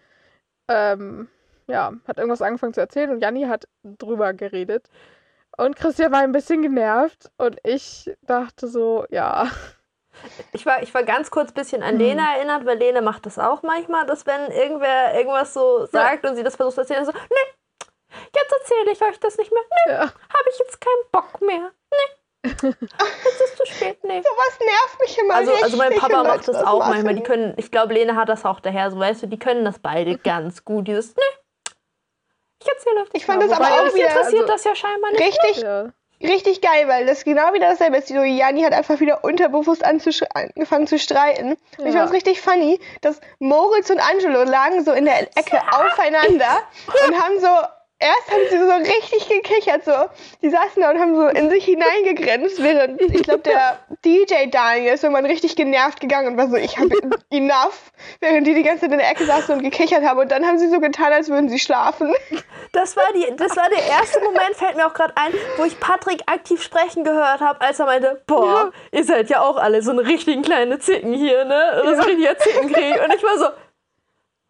[0.68, 1.28] ähm,
[1.66, 4.88] ja, hat irgendwas angefangen zu erzählen und Janni hat drüber geredet.
[5.56, 9.48] Und Christian war ein bisschen genervt und ich dachte so, ja,
[10.52, 11.98] Ich war, ich war ganz kurz ein bisschen an Hm.
[11.98, 16.36] Lena erinnert, weil Lena macht das auch manchmal, dass wenn irgendwer irgendwas so sagt und
[16.36, 19.62] sie das versucht zu erzählen, so, nee, jetzt erzähle ich euch das nicht mehr.
[19.86, 21.70] Nee, ja, habe ich jetzt keinen Bock mehr.
[21.90, 22.14] Nee.
[22.44, 24.22] Jetzt ist zu spät, nee.
[24.22, 26.90] sowas nervt mich immer Also, also mein Papa macht das auch machen.
[26.92, 27.14] manchmal.
[27.16, 29.80] Die können, ich glaube, Lena hat das auch daher, so weißt du, die können das
[29.80, 30.86] beide ganz gut.
[30.86, 31.72] Dieses, nee,
[32.62, 33.48] ich erzähle euch das Ich fand mal.
[33.48, 35.20] das Wobei, aber auch wieder- interessiert also- das ja scheinbar nicht.
[35.20, 35.88] Richtig, ja,
[36.22, 38.08] richtig geil, weil das genau wieder dasselbe ist.
[38.08, 41.56] So, Jani hat einfach wieder unterbewusst angefangen zu streiten.
[41.78, 42.00] Und ich Ja.
[42.00, 46.58] fand es richtig funny, dass Moritz und Angelo lagen so in der Ecke aufeinander
[47.06, 47.48] und haben so,
[47.98, 49.92] erst haben sie so richtig gekichert, so.
[50.42, 54.94] Die saßen da und haben so in sich hineingegrinst, während, ich glaube, der DJ Daniel
[54.94, 56.90] ist irgendwann richtig genervt gegangen und war so, ich habe
[57.30, 60.46] enough, während die die ganze Zeit in der Ecke saßen und gekichert haben und dann
[60.46, 62.14] haben sie so getan, als würden sie schlafen.
[62.72, 65.80] Das war, die, das war der erste Moment, fällt mir auch gerade ein, wo ich
[65.80, 69.90] Patrick aktiv sprechen gehört habe, als er meinte, boah, ihr seid ja auch alle so
[69.90, 71.82] eine richtigen kleine Zicken hier, ne?
[71.82, 73.02] Das ist ein richtiger Zickenkrieg.
[73.02, 73.46] Und ich war so,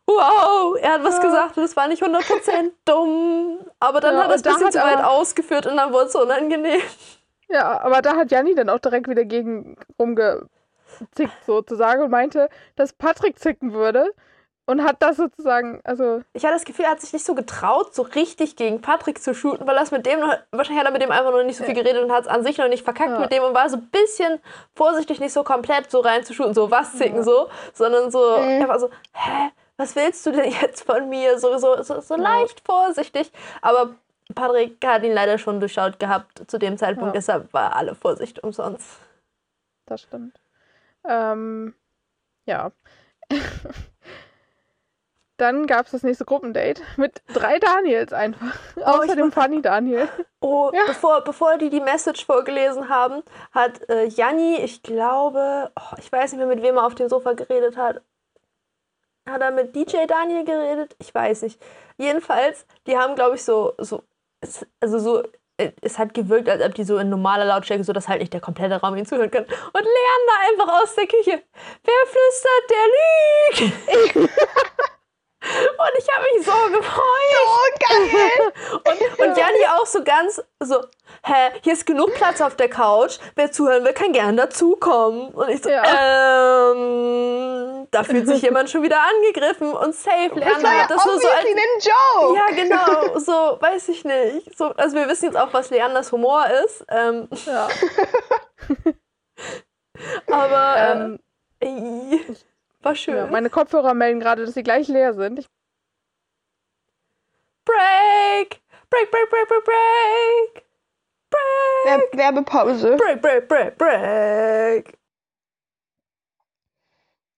[0.09, 1.23] wow, er hat was Ja.
[1.23, 3.59] gesagt und es war nicht 100% dumm.
[3.81, 6.15] Aber dann Ja, hat er es ein bisschen zu weit ausgeführt und dann wurde es
[6.15, 6.81] unangenehm.
[7.49, 12.93] ja, aber da hat Janni dann auch direkt wieder gegen rumgezickt sozusagen und meinte, dass
[12.93, 14.11] Patrick zicken würde
[14.67, 17.95] und hat das sozusagen, also Ich hatte das Gefühl, er hat sich nicht so getraut,
[17.95, 20.93] so richtig gegen Patrick zu shooten, weil er es mit dem noch, wahrscheinlich hat er
[20.93, 22.85] mit dem einfach noch nicht so viel geredet und hat es an sich noch nicht
[22.85, 23.19] verkackt Ja.
[23.21, 24.41] mit dem und war so ein bisschen
[24.75, 28.61] vorsichtig, nicht so komplett so rein zu shooten, so was zicken so, sondern so, Mhm.
[28.61, 31.39] er war so, hä, was willst du denn jetzt von mir?
[31.39, 33.33] So, so, so, so leicht vorsichtig.
[33.63, 33.95] Aber
[34.35, 37.19] Patrick hat ihn leider schon durchschaut gehabt zu dem Zeitpunkt, Ja.
[37.21, 38.99] deshalb war alle Vorsicht umsonst.
[39.87, 40.39] Das stimmt.
[41.09, 41.75] Ähm,
[42.45, 42.71] ja.
[45.39, 48.57] Dann gab es das nächste Gruppendate mit drei Daniels einfach.
[48.85, 50.09] Außer ich dem Funny Daniel.
[50.41, 50.81] Oh, Ja.
[50.89, 56.33] bevor, bevor die die Message vorgelesen haben, hat äh, Janni, ich glaube, oh, ich weiß
[56.33, 58.03] nicht mehr, mit wem er auf dem Sofa geredet hat.
[59.29, 60.97] Hat er mit DJ Daniel geredet?
[60.99, 61.61] Ich weiß nicht.
[61.99, 64.03] Jedenfalls, die haben, glaube ich, so, so,
[64.81, 65.23] also so,
[65.59, 68.33] äh, es hat gewirkt, als ob die so in normaler Lautstärke, so dass halt nicht
[68.33, 69.45] der komplette Raum ihnen zuhören kann.
[69.45, 71.43] Und Leander einfach aus der Küche.
[71.85, 74.31] Wer flüstert, der lügt.
[75.41, 77.47] Und ich habe mich so gefreut.
[77.47, 78.53] Oh, geil!
[78.73, 80.81] Und, und Janni auch so ganz so,
[81.25, 83.19] hä, hier ist genug Platz auf der Couch.
[83.37, 85.29] Wer zuhören will, kann gern dazukommen.
[85.29, 85.85] Und ich so, ähm,
[87.93, 91.05] da fühlt sich jemand schon wieder angegriffen und safe Das lernen war ja hat das
[91.05, 91.45] nur so als.
[91.45, 92.35] ein Joke!
[92.37, 94.59] Ja, genau, so, weiß ich nicht.
[94.59, 96.85] So, also wir wissen jetzt auch, was Leanders Humor ist.
[96.89, 97.69] Ähm, Ja.
[100.31, 101.19] aber Ähm,
[101.61, 102.25] ey,
[102.83, 103.17] war schön.
[103.17, 105.41] ja, meine Kopfhörer melden gerade, dass sie gleich leer sind.
[105.41, 105.49] Ich,
[107.65, 108.61] break!
[108.91, 110.65] Break, break, break, break, break!
[111.85, 112.97] Wer Werbepause.
[112.97, 114.99] Break, break, break, break!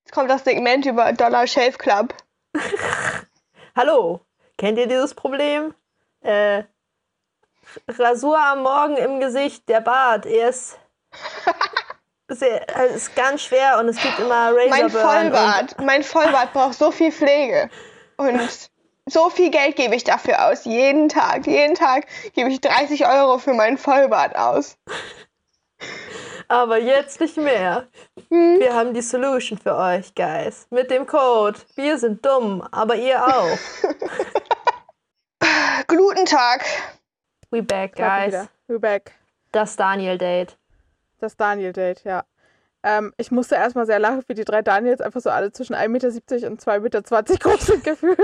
[0.05, 2.15] Jetzt kommt das Segment über Dollar Shave Club.
[3.77, 4.21] Hallo,
[4.59, 5.75] kennt ihr dieses Problem?
[6.21, 6.65] Äh,
[7.89, 10.79] Rasur am Morgen im Gesicht, der Bart, er ist,
[12.31, 15.81] sehr, also ist ganz schwer und es gibt immer Razor Mein Vollbart.
[15.81, 17.69] Mein Vollbart braucht so viel Pflege.
[18.17, 18.71] Und
[19.07, 20.65] so viel Geld gebe ich dafür aus.
[20.65, 21.47] Jeden Tag.
[21.47, 24.77] Jeden Tag gebe ich 30 Euro für meinen Vollbart aus.
[26.49, 27.87] Aber jetzt nicht mehr.
[28.29, 28.59] Hm.
[28.59, 30.67] Wir haben die Solution für euch, Guys.
[30.71, 31.59] Mit dem Code.
[31.77, 33.59] Wir sind dumm, aber ihr auch.
[35.87, 36.65] Glutentag.
[37.51, 38.49] We back, guys.
[38.69, 39.13] We're back.
[39.53, 40.57] Das Daniel-Date.
[41.21, 42.25] Das Daniel-Date, ja.
[42.83, 45.89] Ähm, ich musste erstmal sehr lachen, wie die drei Daniels einfach so alle zwischen 1,70
[45.91, 46.07] Meter
[46.49, 47.03] und 2,20 Meter
[47.39, 48.19] groß sind gefühlt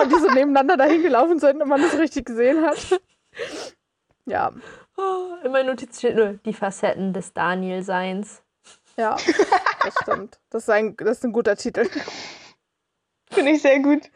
[0.00, 3.00] und die so nebeneinander dahin gelaufen sind und man das richtig gesehen hat.
[4.26, 4.52] Ja,
[4.98, 8.42] Oh, in meinen Notizen steht nur die Facetten des Daniel-Seins.
[8.98, 9.16] ja,
[9.82, 10.38] das stimmt.
[10.50, 11.88] Das ist ein, das ist ein guter Titel.
[13.30, 14.10] Finde ich sehr gut.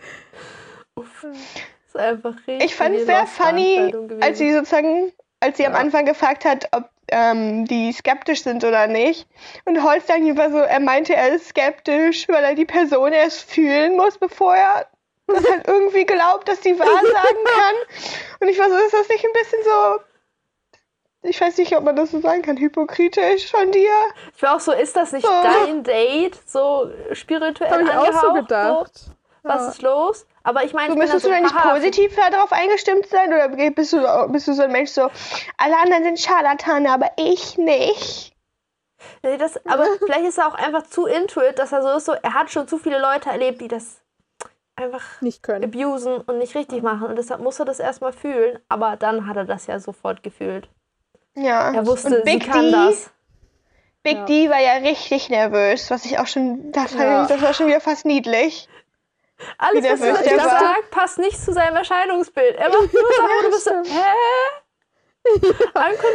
[1.87, 2.65] ist einfach richtig.
[2.65, 5.79] Ich fand es sehr funny, als sie sozusagen, als sie am Ja.
[5.79, 9.27] Anfang gefragt hat, ob ähm, die skeptisch sind oder nicht.
[9.65, 13.97] Und Holstein war so, er meinte, er ist skeptisch, weil er die Person erst fühlen
[13.97, 14.87] muss, bevor er
[15.27, 17.75] das halt irgendwie glaubt, dass die wahr sagen kann.
[18.41, 20.01] Und ich war so, ist das nicht ein bisschen so
[21.29, 23.91] ich weiß nicht, ob man das so sagen kann, hypokritisch von dir.
[24.35, 25.43] Ich war auch so, ist das nicht Oh.
[25.43, 26.39] dein Date?
[26.49, 28.99] So spirituell Habe ich auch so gedacht.
[28.99, 29.11] So,
[29.47, 30.27] was ist los?
[30.43, 33.33] Aber ich meine, müsstest du denn so, nicht positiv darauf eingestimmt sein?
[33.33, 35.11] Oder bist du, bist du so ein Mensch so,
[35.59, 38.35] alle anderen sind Scharlatane, aber ich nicht?
[39.23, 42.07] Nee, das, aber vielleicht ist er auch einfach zu into it, dass er so ist,
[42.07, 44.01] so, er hat schon zu viele Leute erlebt, die das
[44.77, 45.65] einfach Nicht können.
[45.65, 47.09] abusen und nicht richtig machen.
[47.09, 48.59] Und deshalb muss er das erstmal fühlen.
[48.69, 50.69] Aber dann hat er das ja sofort gefühlt.
[51.35, 51.73] Ja.
[51.73, 53.11] Er wusste, Und sie Big kann D, das.
[54.03, 54.25] Big Ja.
[54.27, 57.27] D war ja richtig nervös, was ich auch schon, das, Ja.
[57.27, 58.69] das war schon wieder fast niedlich.
[59.59, 60.49] Alles, was er war.
[60.49, 62.57] sagt, passt nicht zu seinem Erscheinungsbild.
[62.57, 64.15] Er macht nur Sachen, wo du bist so, hä?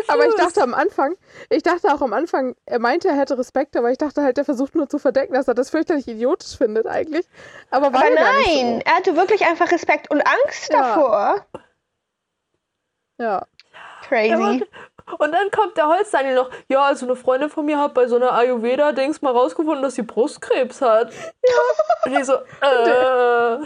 [0.08, 1.16] Aber ich dachte am Anfang,
[1.50, 4.46] ich dachte auch am Anfang, er meinte, er hätte Respekt, aber ich dachte halt, er
[4.46, 7.28] versucht nur zu verdecken, dass er das fürchterlich idiotisch findet eigentlich.
[7.72, 10.82] Aber war Aber er nein, er hatte wirklich einfach Respekt und Angst Ja.
[10.82, 11.46] davor.
[13.18, 13.24] So.
[13.26, 13.46] Ja.
[14.08, 14.64] Crazy.
[15.18, 18.16] Und dann kommt der Holzdaniel noch, ja, also eine Freundin von mir hat bei so
[18.16, 21.12] einer Ayurveda-Dings mal rausgefunden, dass sie Brustkrebs hat.
[22.06, 23.58] Und ich so, äh.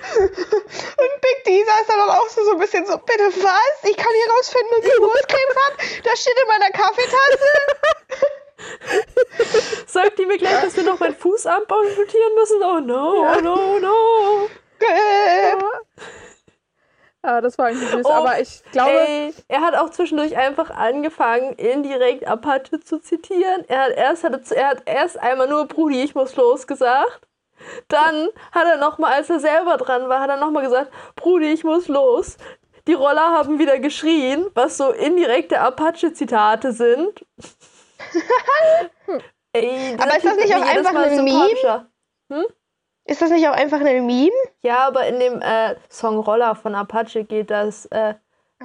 [0.00, 3.90] Und Big D saß dann auch so, so ein bisschen so, bitte was?
[3.90, 5.74] Ich kann hier rausfinden, dass sie Brustkrebs hat?
[6.04, 7.48] Das steht in meiner Kaffeetasse.
[9.86, 12.62] Sagt die mir gleich, dass wir noch meinen Fuß amputieren müssen?
[12.62, 14.48] Oh no, oh no, no.
[14.80, 15.58] Äh, ja,
[17.22, 18.06] das war irgendwie süß.
[18.06, 23.64] Oh, aber ich glaube, Ey, er hat auch zwischendurch einfach angefangen, indirekt Apache zu zitieren.
[23.68, 27.28] Er hat erst, hatte, er hat erst einmal nur Brudi, ich muss los gesagt.
[27.88, 31.62] Dann hat er nochmal, als er selber dran war, hat er nochmal gesagt, Brudi, ich
[31.62, 32.38] muss los.
[32.86, 37.26] Die Roller haben wieder geschrien, was so indirekte Apache-Zitate sind.
[39.52, 41.30] Ey, Aber ist das nicht auch einfach ein Meme?
[41.30, 41.90] sympathischer.
[43.04, 44.30] Ist das nicht auch einfach ein Meme?
[44.62, 48.14] Ja, aber in dem äh, Song Roller von Apache geht das, äh,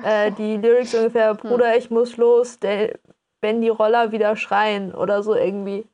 [0.03, 1.37] äh, die Lyrics ungefähr, Hm.
[1.37, 2.97] Bruder, ich muss los, der,
[3.41, 5.87] wenn die Roller wieder schreien oder so irgendwie.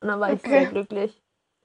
[0.00, 0.50] Und dann war ich Okay.
[0.50, 1.20] sehr glücklich.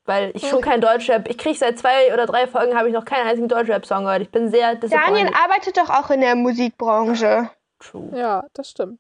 [0.06, 3.06] Weil ich schon kein Deutschrap, ich kriege seit zwei oder drei Folgen, habe ich noch
[3.06, 4.22] keinen einzigen Deutschrap-Song gehört.
[4.24, 5.36] Ich bin sehr Daniel disappointed.
[5.36, 7.52] arbeitet doch auch in der Musikbranche.
[7.80, 8.10] True.
[8.18, 9.00] ja, das stimmt.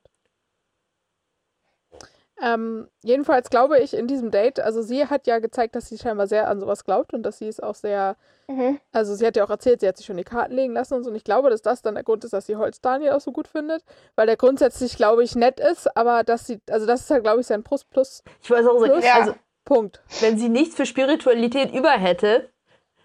[2.42, 6.28] Ähm, jedenfalls glaube ich in diesem Date, also sie hat ja gezeigt, dass sie scheinbar
[6.28, 8.16] sehr an sowas glaubt und dass sie es auch sehr,
[8.48, 8.80] Mhm.
[8.94, 11.04] also sie hat ja auch erzählt, sie hat sich schon die Karten legen lassen und
[11.04, 11.10] so.
[11.10, 13.32] Und ich glaube, dass das dann der Grund ist, dass sie Holz Daniel auch so
[13.32, 13.84] gut findet,
[14.16, 17.42] weil der grundsätzlich, glaube ich, nett ist, aber dass sie, also das ist halt, glaube
[17.42, 19.04] ich, sein Plus Plus Ich weiß auch so, Plus.
[19.06, 19.16] Ja.
[19.20, 19.34] also
[19.66, 20.02] Punkt.
[20.22, 22.50] wenn sie nichts für Spiritualität über hätte,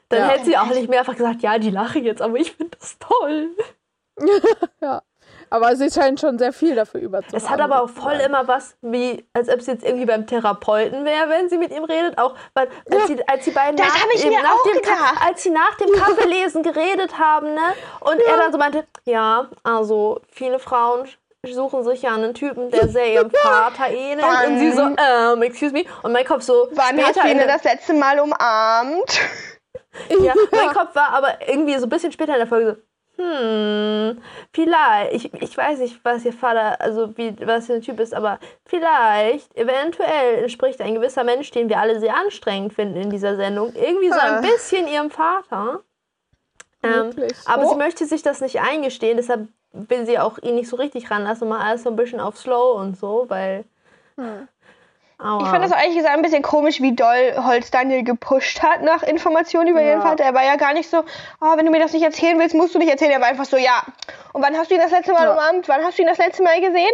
[0.08, 0.28] dann Ja.
[0.28, 2.96] hätte sie auch nicht mehr einfach gesagt, ja, die lache jetzt, aber ich finde das
[2.98, 3.50] toll.
[4.80, 5.02] Ja.
[5.54, 8.14] Aber sie scheint schon sehr viel dafür über zu Es haben, hat aber auch voll
[8.14, 11.84] immer was, wie als ob sie jetzt irgendwie beim Therapeuten wäre, wenn sie mit ihm
[11.84, 12.18] redet.
[12.18, 15.26] Auch weil, als, sie, als die beiden nach, eben nach dem Ka- gedacht.
[15.28, 17.60] als sie nach dem Kaffeelesen geredet haben, ne?
[18.00, 21.06] Und er dann so meinte, ja, also viele Frauen
[21.46, 24.26] suchen sich ja einen Typen, der sehr ihrem Vater ähnelt.
[24.48, 25.84] Und sie so, ähm, excuse me.
[26.02, 29.20] Und mein Kopf so, Wann du in ihn das letzte Mal umarmt?
[30.08, 32.76] ja, mein Kopf war aber irgendwie so ein bisschen später in der Folge so,
[33.16, 34.20] hm,
[34.52, 38.38] vielleicht, ich, ich weiß nicht, was ihr Vater, also wie, was ein Typ ist, aber
[38.66, 43.72] vielleicht, eventuell entspricht ein gewisser Mensch, den wir alle sehr anstrengend finden in dieser Sendung,
[43.74, 44.36] irgendwie so Ah.
[44.38, 45.80] ein bisschen ihrem Vater.
[46.82, 47.14] Ähm,
[47.46, 47.68] aber Oh.
[47.70, 51.48] sie möchte sich das nicht eingestehen, deshalb will sie auch ihn nicht so richtig ranlassen,
[51.48, 53.64] mal alles so ein bisschen auf Slow und so, weil.
[54.16, 54.46] Hm.
[55.18, 55.42] Aua.
[55.42, 59.02] Ich fand das ehrlich gesagt ein bisschen komisch, wie doll Holz Daniel gepusht hat nach
[59.02, 60.06] Informationen über ihren Ja.
[60.06, 60.24] Vater.
[60.24, 61.04] Er war ja gar nicht so,
[61.40, 63.12] oh, wenn du mir das nicht erzählen willst, musst du nicht erzählen.
[63.12, 63.82] Er war einfach so, ja.
[64.32, 65.32] Und wann hast du ihn das letzte Mal Ja.
[65.32, 65.68] umarmt?
[65.68, 66.92] Wann hast du ihn das letzte Mal gesehen?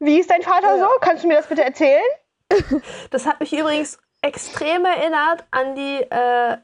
[0.00, 0.78] Wie ist dein Vater Ja.
[0.84, 0.88] so?
[1.00, 2.02] Kannst du mir das bitte erzählen?
[3.10, 6.56] Das hat mich übrigens extrem erinnert an die, äh,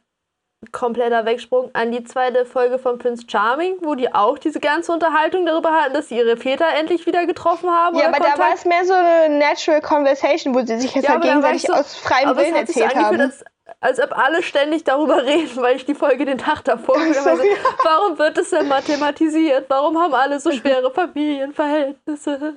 [0.72, 5.46] kompletter Wegsprung, an die zweite Folge von Prince Charming, wo die auch diese ganze Unterhaltung
[5.46, 7.96] darüber hatten, dass sie ihre Väter endlich wieder getroffen haben.
[7.96, 8.58] Ja, oder aber da war Kontakt.
[8.58, 11.96] es mehr so eine natural conversation, wo sie sich jetzt Ja, halt gegenseitig so- aus
[11.96, 13.42] freiem aber es Willen hat sich so erzählt angefühlt, haben.
[13.80, 17.30] als, als ob alle ständig darüber reden, weil ich die Folge den Tag davor so,
[17.30, 17.36] ja.
[17.82, 19.64] Warum wird es denn mathematisiert?
[19.68, 22.54] Warum haben alle so schwere Familienverhältnisse?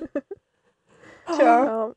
[1.36, 1.64] Tja.
[1.64, 1.90] Ja.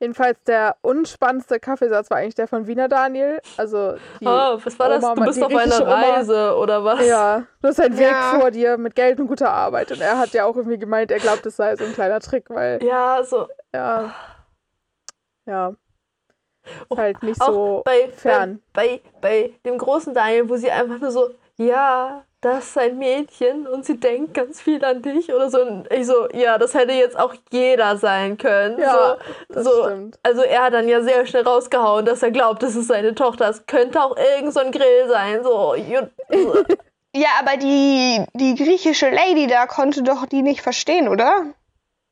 [0.00, 3.40] Jedenfalls der unspannendste Kaffeesatz war eigentlich der von Wiener Daniel.
[3.56, 5.02] Also die Oh, was war das?
[5.02, 5.94] Oma, Du bist auf einer griechische Oma.
[5.94, 7.06] Reise oder was?
[7.06, 8.38] Ja, du hast einen Weg Ja.
[8.38, 9.92] vor dir mit Geld und guter Arbeit.
[9.92, 12.50] Und er hat ja auch irgendwie gemeint, er glaubt, es sei so ein kleiner Trick,
[12.50, 13.48] weil, Ja, so.
[13.74, 14.12] ja,
[15.46, 15.72] ja,
[16.88, 18.60] Oh, halt nicht Auch so bei, fern.
[18.72, 22.98] Bei, bei, bei dem großen Daniel, wo sie einfach nur so, ja, das ist ein
[22.98, 25.62] Mädchen und sie denkt ganz viel an dich oder so.
[25.62, 28.78] Und ich so, ja, das hätte jetzt auch jeder sein können.
[28.78, 29.16] Ja,
[29.48, 30.18] so, das so, stimmt.
[30.22, 33.48] Also er hat dann ja sehr schnell rausgehauen, dass er glaubt, das ist seine Tochter.
[33.48, 35.42] Es könnte auch irgend so ein Grill sein.
[35.42, 35.74] So,
[37.16, 41.46] Ja, aber die, die griechische Lady da konnte doch die nicht verstehen, oder?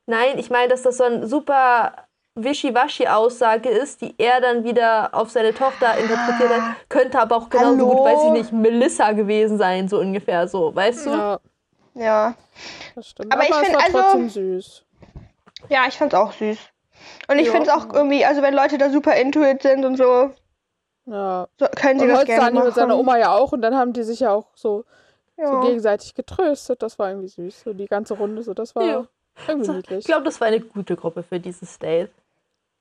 [0.05, 5.29] Nein, ich meine, dass das so ein super Wischiwaschi-Aussage ist, die er dann wieder auf
[5.29, 6.75] seine Tochter interpretiert hat.
[6.89, 7.89] Könnte aber auch genauso Hallo?
[7.89, 11.09] gut, weiß ich nicht, Melissa gewesen sein, so ungefähr so, weißt du?
[11.11, 11.39] Ja,
[11.93, 12.33] Ja.
[12.95, 13.31] das stimmt.
[13.33, 14.83] Aber ich es find, war also- trotzdem süß.
[15.69, 16.57] Ja, ich fand's auch süß.
[17.27, 17.51] Und ich Ja.
[17.53, 20.31] find's auch irgendwie, also wenn Leute da super intuit sind und so,
[21.05, 21.47] Ja.
[21.59, 22.65] so können sie Und das gerne machen.
[22.65, 24.85] mit seiner Oma ja auch und dann haben die sich ja auch so,
[25.37, 25.61] so ja.
[25.61, 26.81] gegenseitig getröstet.
[26.81, 27.61] Das war irgendwie süß.
[27.61, 29.05] So die ganze Runde, so das war Ja.
[29.47, 29.99] irgendwie So, niedlich.
[29.99, 32.11] Ich glaube, das war eine gute Gruppe für dieses Date.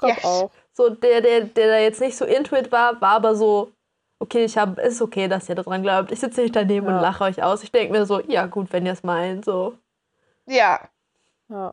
[0.02, 0.24] Glaub Yes.
[0.24, 0.50] auch.
[0.74, 3.70] So, der, der, der da jetzt nicht so intuit war, war aber so,
[4.18, 6.10] okay, ich hab, ist okay, dass ihr daran glaubt.
[6.12, 6.96] Ich sitze nicht daneben Ja.
[6.96, 7.62] und lache euch aus.
[7.62, 9.74] Ich denke mir so, ja gut, wenn ihr es meint, so.
[10.46, 10.80] ja.
[11.48, 11.72] Ja.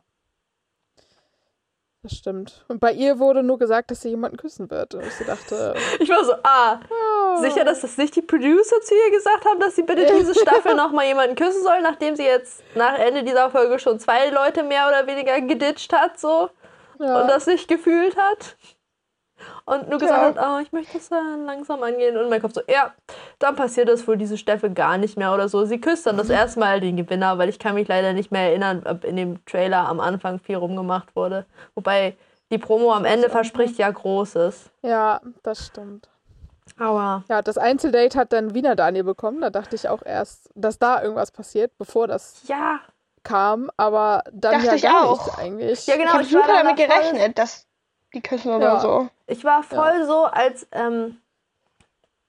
[2.02, 2.64] Das stimmt.
[2.68, 4.94] Und bei ihr wurde nur gesagt, dass sie jemanden küssen wird.
[4.94, 7.36] Und ich so dachte, Ich war so, ah, ja.
[7.42, 10.74] sicher, dass das nicht die Producer zu ihr gesagt haben, dass sie bitte diese Staffel
[10.76, 14.88] nochmal jemanden küssen soll, nachdem sie jetzt nach Ende dieser Folge schon zwei Leute mehr
[14.88, 16.48] oder weniger geditcht hat, so.
[17.00, 17.20] Ja.
[17.22, 18.56] und das nicht gefühlt hat.
[19.64, 20.42] Und nur gesagt Ja.
[20.42, 22.16] hat, oh, ich möchte das dann langsam angehen.
[22.18, 22.92] Und mein Kopf so, ja,
[23.38, 25.64] dann passiert das wohl diese Staffel gar nicht mehr oder so.
[25.64, 28.42] Sie küsst dann das erste Mal den Gewinner, weil ich kann mich leider nicht mehr
[28.50, 31.46] erinnern, ob in dem Trailer am Anfang viel rumgemacht wurde.
[31.74, 32.16] Wobei
[32.52, 34.70] die Promo am Ende verspricht ja Großes.
[34.82, 36.08] ja, das stimmt.
[36.78, 39.40] Aber Ja, das Einzeldate hat dann Wiener Daniel bekommen.
[39.40, 42.80] Da dachte ich auch erst, dass da irgendwas passiert, bevor das ja,
[43.22, 43.70] kam.
[43.76, 45.24] Aber dann Dachte ja ich gar auch.
[45.26, 45.86] nichts eigentlich.
[45.86, 46.08] Ja, genau.
[46.08, 47.66] ich habe ich dann damit da voll- gerechnet, dass
[48.14, 48.80] die küssen oder Ja.
[48.80, 49.08] so.
[49.26, 51.18] ich war voll so, als ähm,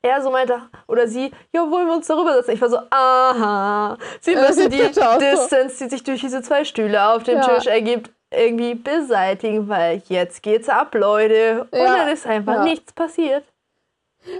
[0.03, 2.51] er so meinte, oder sie, ja, wollen wir uns darüber setzen?
[2.51, 4.77] Ich war so, aha, sie müssen die.
[4.79, 7.47] Distanz, die sich durch diese zwei Stühle auf dem Ja.
[7.47, 11.67] Tisch ergibt, irgendwie beseitigen, weil jetzt geht's ab, Leute.
[11.71, 11.97] Und Ja.
[11.97, 12.63] dann ist einfach Ja.
[12.63, 13.43] nichts passiert.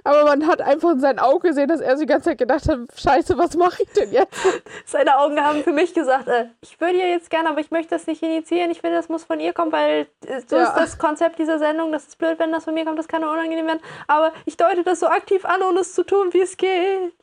[0.04, 2.80] Aber man hat einfach in seinen Augen gesehen, dass er die ganze Zeit gedacht hat,
[2.96, 4.38] scheiße, was mache ich denn jetzt?
[4.86, 7.90] Seine Augen haben für mich gesagt, äh, ich würde ja jetzt gerne, aber ich möchte
[7.96, 8.70] das nicht initiieren.
[8.70, 10.66] Ich finde, das muss von ihr kommen, weil äh, so Ja.
[10.68, 11.92] ist das Konzept dieser Sendung.
[11.92, 13.82] Das ist blöd, wenn das von mir kommt, das kann unangenehm werden.
[14.08, 17.14] Aber ich deute das so aktiv an, ohne es zu tun, wie es geht.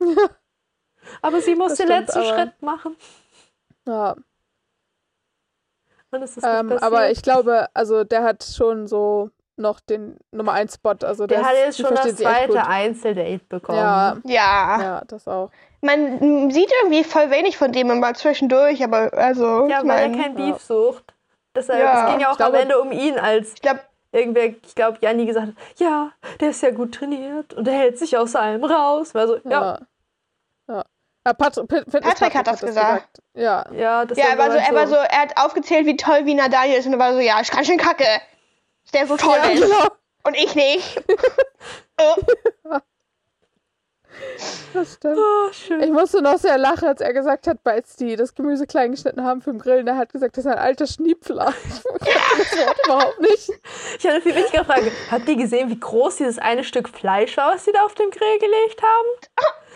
[1.22, 2.96] Aber sie muss Das den stimmt, letzten aber- Schritt machen.
[3.86, 4.16] Ja,
[6.10, 10.52] Und es ist ähm, aber ich glaube, also der hat schon so noch den Nummer
[10.52, 10.94] 1 Spot.
[11.02, 12.66] Also Der der hat ist- jetzt schon das zweite.
[12.66, 13.78] Einzeldate bekommen.
[13.78, 14.82] Ja, Ja.
[14.82, 15.50] ja, das auch.
[15.80, 19.66] Man sieht irgendwie voll wenig von dem immer zwischendurch, aber also.
[19.68, 20.52] Ja, ich weil er mein, kein ja.
[20.52, 21.04] Beef sucht.
[21.54, 23.80] Deshalb, Ja, es ging ja auch glaube- am Ende um ihn, als Ich glaube,
[24.12, 27.98] irgendwer, ich glaube, Janni gesagt hat, ja, der ist ja gut trainiert und der hält
[27.98, 29.14] sich aus allem raus.
[29.14, 29.78] War so, ja, Ja.
[30.68, 30.84] Ja.
[31.26, 31.54] ja Pat Pat
[31.90, 33.20] Fitness Patrick hat das gesagt.
[33.34, 33.64] Ja.
[33.72, 36.48] ja, das ja, er war, so, er war so, er hat aufgezählt, wie toll Wiener
[36.48, 38.04] Daniel ist und er war so, ja, ist ganz schön kacke.
[38.94, 39.62] Der so toll Ja, ist.
[39.62, 39.86] genau.
[40.24, 41.02] Und ich nicht.
[42.00, 42.14] oh,
[44.74, 45.16] Das stimmt.
[45.18, 45.80] Oh, schön.
[45.82, 49.22] Ich musste noch sehr lachen, als er gesagt hat, als die das Gemüse klein geschnitten
[49.24, 51.52] haben für den Grillen, er hat gesagt, das ist ein alter Schniepfler.
[52.00, 53.50] Ich kannte das Wort überhaupt nicht.
[53.98, 54.92] Ich hatte eine viel wichtigere Frage.
[55.10, 58.10] Habt ihr gesehen, wie groß dieses eine Stück Fleisch war, was sie da auf dem
[58.10, 59.08] Grill gelegt haben?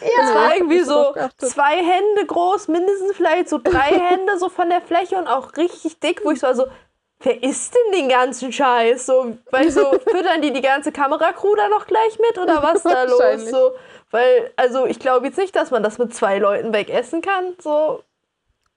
[0.00, 0.24] ja.
[0.24, 4.80] Es war irgendwie so zwei Hände groß, mindestens vielleicht so drei Hände so von der
[4.80, 6.66] Fläche und auch richtig dick, wo ich so war so,
[7.22, 9.06] wer isst denn den ganzen Scheiß?
[9.06, 13.04] So, weil so, füttern die die ganze Kameracrew da noch gleich mit oder was da
[13.04, 13.48] los?
[13.50, 13.72] So,
[14.10, 17.54] weil, also ich glaube jetzt nicht, dass man das mit zwei Leuten wegessen kann.
[17.62, 18.02] So,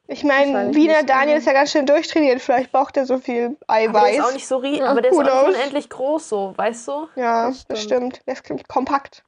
[0.08, 2.42] Ich meine, Wiener Daniel ist ja ganz schön durchtrainiert.
[2.42, 4.18] Vielleicht braucht er so viel aber der Eiweiß.
[4.18, 5.56] ist auch nicht so rie Ja, aber der ist auch nicht knows?
[5.56, 7.08] unendlich groß, so, weißt du?
[7.16, 8.22] ja, Das stimmt.
[8.28, 9.24] Der ist kompakt.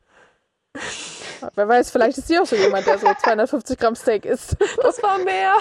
[1.56, 4.56] Wer weiß, vielleicht ist sie auch so jemand, der so 250 Gramm Steak isst.
[4.82, 5.56] Das war mehr.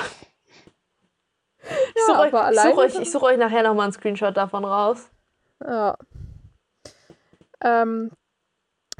[1.68, 4.36] Ich Ja, suche euch, aber alleine euch, dann- ich suche euch nachher nochmal einen Screenshot
[4.36, 5.10] davon raus.
[5.66, 5.96] Ja.
[7.62, 8.10] Ähm,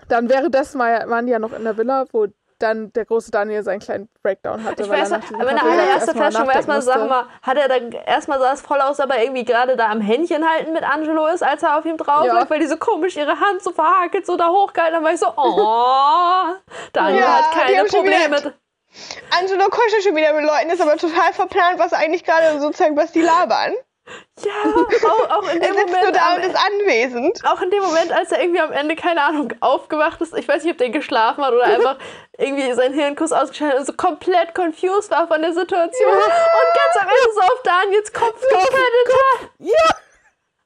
[0.09, 2.27] dann währenddessen war, waren die ja noch in der Villa, wo
[2.59, 4.83] dann der große Daniel seinen kleinen Breakdown hatte.
[4.85, 7.25] Ich weiß er noch, nach diesem meine Kaffee allererste erstmal Flasche, war erstmal sag mal,
[7.43, 10.73] hat er dann erstmal sah es voll aus, aber irgendwie gerade da am Händchen halten
[10.73, 12.33] mit Angelo ist, als er auf ihm drauf Ja.
[12.33, 15.21] lag, weil die so komisch ihre Hand so verhakelt, so da hochgehalten, dann war ich
[15.21, 16.55] so, oh,
[16.95, 18.55] Daniel Ja, hat keine Probleme.
[19.39, 23.13] Angelo kuschelt schon wieder mit Leuten, ist aber total verplant, was eigentlich gerade sozusagen, was
[23.13, 23.75] die labern.
[24.39, 24.53] Ja,
[25.09, 27.45] auch, auch in Er dem sitzt nur Moment, da am, und ist anwesend.
[27.45, 30.63] auch in dem Moment, als er irgendwie am Ende, keine Ahnung, aufgewacht ist, ich weiß
[30.63, 31.97] nicht, ob der geschlafen hat oder einfach
[32.39, 36.97] irgendwie sein Hirnkuss ausgeschaltet hat und so komplett confused war von der Situation und ganz
[37.01, 39.51] am Ende so auf Daniels Kopf gepettet hat.
[39.59, 39.97] Ja!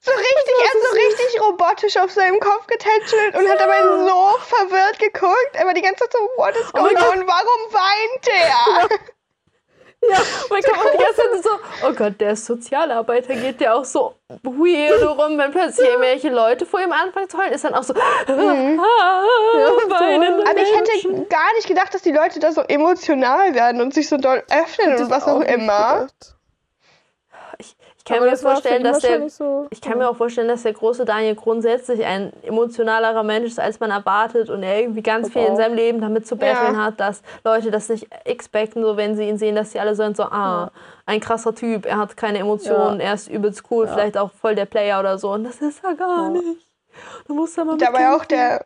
[0.02, 4.38] So richtig, er hat so richtig robotisch auf seinem Kopf getätschelt und hat dabei so
[4.40, 5.60] verwirrt geguckt.
[5.60, 7.26] Aber die ganze Zeit so, what is Oh mein going on?
[7.28, 8.98] Warum weint der?
[10.08, 10.16] Ja,
[10.48, 13.84] man kann auch die ganze Zeit so, oh Gott, der ist Sozialarbeiter, geht der auch
[13.84, 17.82] so weird rum, wenn plötzlich irgendwelche Leute vor ihm anfangen zu heulen, ist dann auch
[17.82, 18.00] so, Mhm.
[18.80, 19.22] ah,
[19.90, 23.92] weinende Aber ich hätte gar nicht gedacht, dass die Leute da so emotional werden und
[23.92, 26.06] sich so doll öffnen und was auch immer.
[26.08, 26.34] gedacht.
[28.02, 29.66] Ich, kann mir das vorstellen, dass der so.
[29.70, 33.78] Ich kann mir auch vorstellen, dass der große Daniel grundsätzlich ein emotionalerer Mensch ist, als
[33.78, 35.56] man erwartet und er irgendwie ganz Ich viel in auch.
[35.56, 36.84] seinem Leben damit zu betteln Ja.
[36.86, 40.16] hat, dass Leute das nicht expecten, so wenn sie ihn sehen, dass sie alle sind
[40.16, 40.70] so, ah,
[41.04, 44.66] ein krasser Typ, er hat keine Emotionen, er ist übelst cool, vielleicht auch voll der
[44.66, 46.66] Player oder so und das ist er gar nicht.
[47.28, 48.64] Du musst da mal Dabei auch der,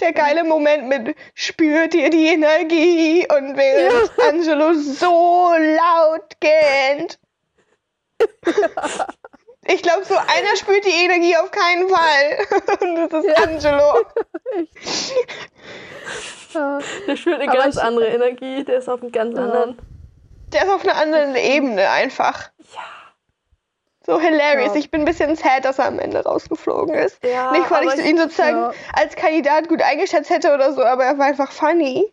[0.00, 7.18] der geile Moment mit spürt ihr die Energie und während Angelo so laut gähnt.
[9.68, 12.46] Ich glaube, so einer spürt die Energie auf keinen Fall.
[12.80, 14.06] Und das ist Angelo.
[16.54, 16.78] Ja.
[17.06, 19.78] Der spürt eine Aber ganz andere Energie, der ist auf einem ganz anderen.
[20.52, 22.50] Der ist auf einer anderen Ebene einfach.
[22.74, 22.80] Ja.
[24.06, 24.72] So hilarious.
[24.74, 24.78] Ja.
[24.78, 27.22] Ich bin ein bisschen sad, dass er am Ende rausgeflogen ist.
[27.24, 28.72] Ja, Nicht, weil ich ihn sozusagen Ja.
[28.94, 32.12] als Kandidat gut eingeschätzt hätte oder so, aber er war einfach funny.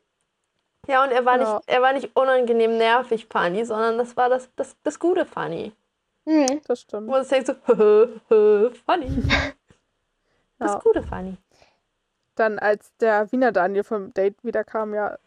[0.88, 1.54] Ja, und er war, Ja.
[1.58, 5.72] nicht, er war nicht unangenehm nervig funny, sondern das war das, das, das gute funny.
[6.26, 6.62] Hm.
[6.68, 7.08] Das stimmt.
[7.10, 7.54] Wo sich denkt so,
[8.86, 9.24] funny.
[10.60, 10.80] Das Ja.
[10.80, 11.36] gute funny.
[12.36, 15.18] Dann, als der Wiener Daniel vom Date wiederkam, ja,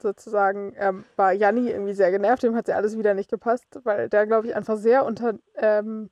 [0.00, 2.42] sozusagen, ähm, war Janni irgendwie sehr genervt.
[2.42, 6.10] Dem hat ja alles wieder nicht gepasst, weil der, glaube ich, einfach sehr unter ähm,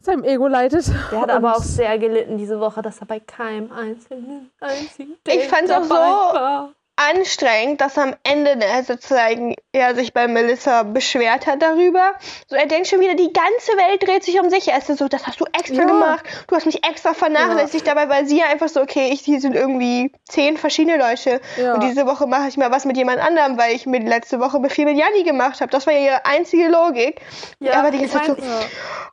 [0.00, 0.88] seinem Ego leidet.
[1.12, 5.36] Der hat aber auch sehr gelitten diese Woche, dass er bei keinem einzelnen einzigen Date
[5.42, 6.72] Ich fand's auch dabei so- war.
[6.96, 12.12] Anstrengend, dass am Ende sozusagen er sich bei Melissa beschwert hat darüber.
[12.48, 14.68] So, er denkt schon wieder, die ganze Welt dreht sich um sich.
[14.68, 15.84] Er ist so, das hast du extra Ja.
[15.86, 16.24] gemacht.
[16.46, 17.86] Du hast mich extra vernachlässigt.
[17.86, 21.40] Dabei war sie einfach so, okay, ich, hier sind irgendwie zehn verschiedene Leute.
[21.56, 21.74] Ja.
[21.74, 24.38] Und diese Woche mache ich mal was mit jemand anderem, weil ich mir die letzte
[24.38, 25.70] Woche viel mit Janni gemacht habe.
[25.72, 27.20] Das war ja ihre einzige Logik.
[27.58, 28.60] Ja, aber die ganze Zeit mein, so, Ja.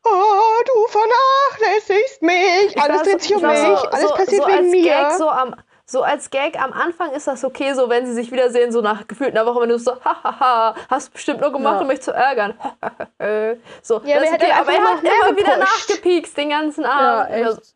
[0.05, 2.75] oh, du vernachlässigst mich.
[2.75, 3.61] ich Alles dreht so- sich um war mich.
[3.79, 4.83] so- Alles so, passiert so wegen mir.
[4.83, 5.55] Gag, so am
[5.91, 9.07] so als Gag am Anfang ist das okay, so wenn sie sich wiedersehen, so nach
[9.07, 11.81] gefühlt einer Woche, wenn du so, hahaha, hast du bestimmt nur gemacht, Ja.
[11.81, 12.53] um mich zu ärgern.
[13.81, 17.21] so, Ja, das er okay, hat aber er hat immer wieder nachgepiekst den ganzen Ja,
[17.23, 17.31] Abend.
[17.31, 17.75] echt.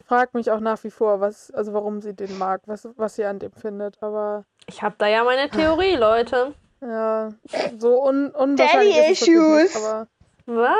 [0.00, 3.14] Ich frage mich auch nach wie vor, was, also warum sie den mag, was, was
[3.16, 4.02] sie an dem findet.
[4.02, 6.54] Aber Ich habe da ja meine Theorie, Leute.
[6.80, 7.30] ja,
[7.78, 9.76] so un unwahrscheinlich Daddy ist nicht, issues.
[9.76, 10.06] aber
[10.46, 10.72] Was?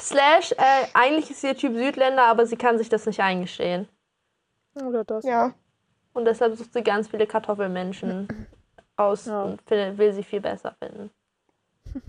[0.00, 3.88] Slash, äh, eigentlich ist sie der Typ Südländer, aber sie kann sich das nicht eingestehen.
[4.76, 5.24] Oder das.
[5.24, 5.54] Ja.
[6.12, 8.28] Und deshalb sucht sie ganz viele Kartoffelmenschen
[8.96, 9.42] aus Ja.
[9.44, 11.10] und will sie viel besser finden.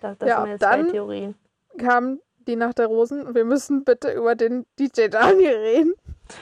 [0.00, 1.34] Das, das Ja, sind meine dann- zwei Theorien.
[1.78, 5.94] kam die Nacht der Rosen und wir müssen bitte über den DJ Daniel reden.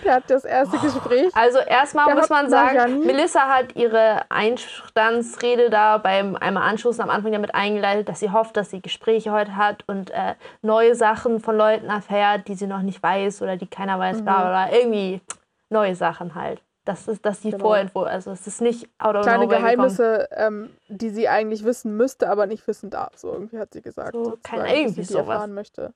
[0.05, 1.31] Der hat das erste Gespräch.
[1.35, 7.11] Also erstmal muss man sagen, Marianne- Melissa hat ihre Einstandsrede da beim einmal Anschluss am
[7.11, 11.41] Anfang damit eingeleitet, dass sie hofft, dass sie Gespräche heute hat und äh, neue Sachen
[11.41, 14.77] von Leuten erfährt, die sie noch nicht weiß oder die keiner weiß, bla bla bla.
[14.77, 15.21] Irgendwie
[15.71, 16.63] neue Sachen halt.
[16.87, 17.65] Das ist das ist die Genau.
[17.65, 18.03] Vorinfo.
[18.03, 22.47] Also es ist nicht out of Kleine Geheimnisse, ähm, die sie eigentlich wissen müsste, aber
[22.47, 23.17] nicht wissen darf.
[23.17, 24.13] So irgendwie hat sie gesagt.
[24.15, 25.29] So, dass irgendwie sowas.
[25.29, 25.95] erfahren möchte.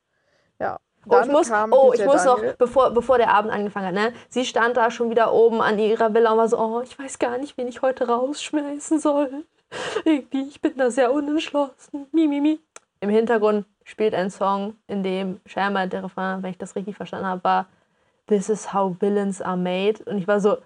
[0.58, 0.78] Ja.
[1.10, 4.12] Oh, ich muss, oh, ich muss noch, bevor, bevor der Abend angefangen hat, ne?
[4.28, 7.18] Sie stand da schon wieder oben an ihrer Villa und war so, oh, ich weiß
[7.18, 9.44] gar nicht, wen ich heute rausschmeißen soll.
[10.04, 12.06] Irgendwie, ich bin da sehr unentschlossen.
[12.12, 12.60] Mi, mi, mi.
[13.00, 17.26] Im Hintergrund spielt ein Song, in dem scheinbar der Refrain, wenn ich das richtig verstanden
[17.26, 17.66] habe, war
[18.26, 20.02] This is how villains are made.
[20.04, 20.58] Und ich war so,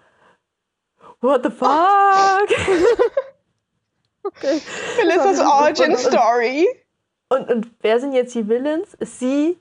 [1.21, 2.49] what the fuck?
[4.97, 6.67] Melissas Origin und- Story.
[7.29, 8.93] Und, und wer sind jetzt die Villains?
[8.95, 9.57] Ist sie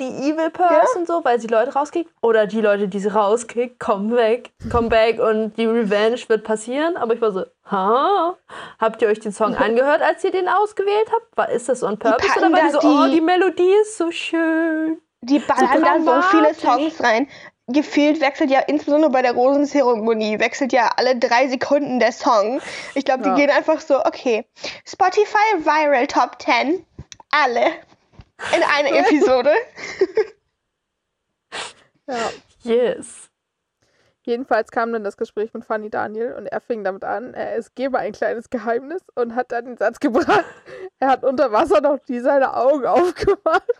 [0.00, 2.10] die Evil Person so, weil sie Leute rauskickt?
[2.20, 6.96] Oder die Leute, die sie rauskickt, kommen weg, kommen back und die Revenge wird passieren?
[6.96, 8.36] Aber ich war so, ha?
[8.78, 11.36] Habt ihr euch den Song angehört, als ihr den ausgewählt habt?
[11.36, 12.30] War, ist das on purpose?
[12.38, 15.00] Oder war die so, oh, die- die Melodie ist so schön?
[15.22, 17.26] Die ballern da so viele Songs rein.
[17.68, 22.60] Gefühlt wechselt ja, insbesondere bei der Rosenzeremonie, wechselt ja alle drei Sekunden der Song.
[22.94, 23.34] Ich glaube, die Ja.
[23.34, 24.46] gehen einfach so, okay,
[24.86, 26.86] Spotify Viral Top 10,
[27.32, 27.72] alle
[28.54, 29.50] in einer Episode.
[32.08, 32.30] Ja.
[32.62, 33.30] Yes.
[34.22, 37.74] Jedenfalls kam dann das Gespräch mit Fanny Daniel und er fing damit an, er es
[37.74, 40.44] gebe ein kleines Geheimnis und hat dann den Satz gebracht,
[40.98, 43.70] er hat unter Wasser noch nie seine Augen aufgemacht.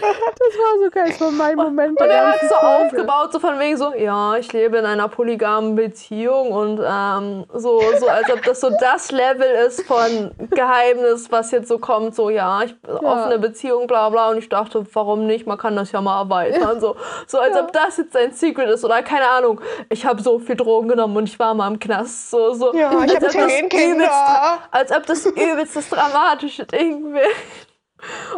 [0.00, 2.00] Das war so geil, das war mein Moment.
[2.00, 2.66] Und er hat so Folge.
[2.86, 7.82] aufgebaut, so von wegen so, ja, ich lebe in einer polygamen Beziehung und ähm, so,
[7.98, 12.30] so, als ob das so das Level ist von Geheimnis, was jetzt so kommt, so,
[12.30, 14.30] ja, ich offene Beziehung, bla bla.
[14.30, 15.46] Und ich dachte, warum nicht?
[15.46, 16.80] Man kann das ja mal erweitern.
[16.80, 16.96] So,
[17.26, 19.60] so als ob das jetzt sein Secret ist oder keine Ahnung.
[19.88, 22.30] Ich habe so viel Drogen genommen und ich war mal im Knast.
[22.30, 22.74] So, so.
[22.74, 23.76] Ja, ich habe das Kinder.
[24.04, 27.28] übelst- Als ob das übelst das dramatische Ding wäre.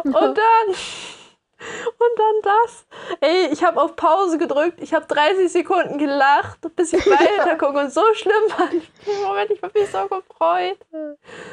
[0.03, 0.75] Und dann.
[1.61, 2.85] Und dann das.
[3.19, 4.79] Ey, ich habe auf Pause gedrückt.
[4.81, 7.79] Ich habe 30 Sekunden gelacht, bis ich weiter gucke.
[7.79, 8.91] Und so schlimm war ich.
[9.07, 10.77] Im Moment, ich habe mich so gefreut.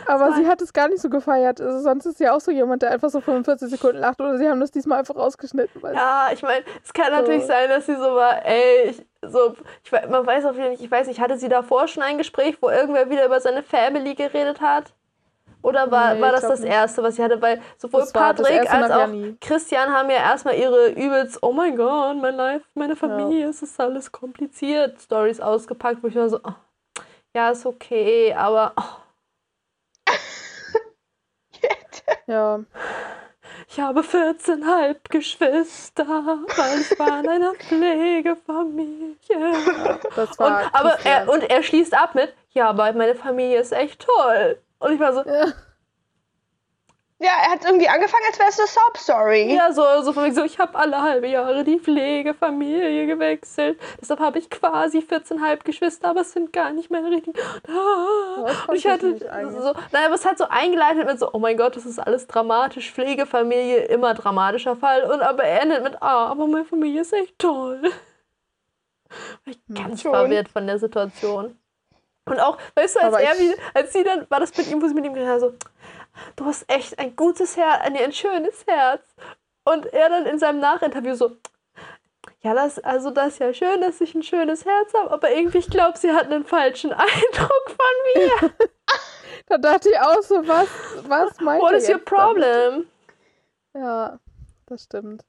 [0.06, 1.60] Aber sie hat es gar nicht so gefeiert.
[1.60, 4.20] Also sonst ist sie auch so jemand, der einfach so 45 Sekunden lacht.
[4.20, 5.80] Oder sie haben das diesmal einfach rausgeschnitten.
[5.94, 7.48] Ja, ich meine, es kann natürlich So.
[7.48, 9.54] sein, dass sie so war, ey, ich, so,
[9.84, 12.58] ich, man weiß jeden Fall nicht, ich weiß nicht, hatte sie davor schon ein Gespräch,
[12.60, 14.92] wo irgendwer wieder über seine Family geredet hat?
[15.62, 16.70] Oder war, Nee, war das das nicht.
[16.72, 17.40] erste, was sie hatte?
[17.42, 19.36] Weil sowohl Das war Patrick als auch Janni.
[19.40, 23.78] Christian haben ja erstmal ihre übelst, oh mein Gott, mein Life, meine Familie, es ist
[23.80, 26.52] alles kompliziert, Stories ausgepackt, wo ich mir so, oh,
[27.34, 28.82] ja, ist okay, aber oh,
[32.26, 32.60] ja.
[33.68, 39.16] ich habe 14 Halbgeschwister, weil ich war in einer Pflegefamilie.
[40.14, 41.02] Das Und, war aber Christian.
[41.02, 44.58] er, und er schließt ab mit, ja, aber meine Familie ist echt toll.
[44.78, 45.52] Und ich war so, ja.
[47.20, 49.52] Ja, er hat irgendwie angefangen, als wäre es eine Sob-Story.
[49.52, 53.80] ja, so, so von wegen so, ich habe alle halbe Jahre die Pflegefamilie gewechselt.
[54.00, 56.88] Deshalb habe ich quasi 14 Halbgeschwister, aber es sind gar nicht.
[56.92, 58.44] Ah.
[58.46, 61.56] Das Und ich hatte so, nein, aber es hat so eingeleitet mit so, oh mein
[61.56, 62.92] Gott, das ist alles dramatisch.
[62.92, 65.02] Pflegefamilie, immer dramatischer Fall.
[65.02, 67.82] Und aber er endet mit, ah, aber meine Familie ist echt toll.
[67.82, 67.90] War
[69.46, 70.12] ich ganz schon.
[70.12, 71.58] verwirrt von der Situation.
[72.30, 74.82] Und auch, weißt du, als Aber er wie, als sie dann, war das mit ihm,
[74.82, 75.54] wo sie mit ihm geredet hat, so,
[76.36, 79.02] du hast echt ein gutes Herz, ein, ein schönes Herz.
[79.64, 81.36] Und er dann in seinem Nachinterview so,
[82.40, 85.58] ja, das, also das ist ja schön, dass ich ein schönes Herz habe, aber irgendwie,
[85.58, 88.52] ich glaube, sie hat einen falschen Eindruck von mir.
[89.46, 90.68] Da dachte ich auch so, was,
[91.08, 92.36] was meint What is your jetzt damit?
[92.36, 92.86] problem?
[93.74, 94.18] Ja,
[94.66, 95.24] das stimmt.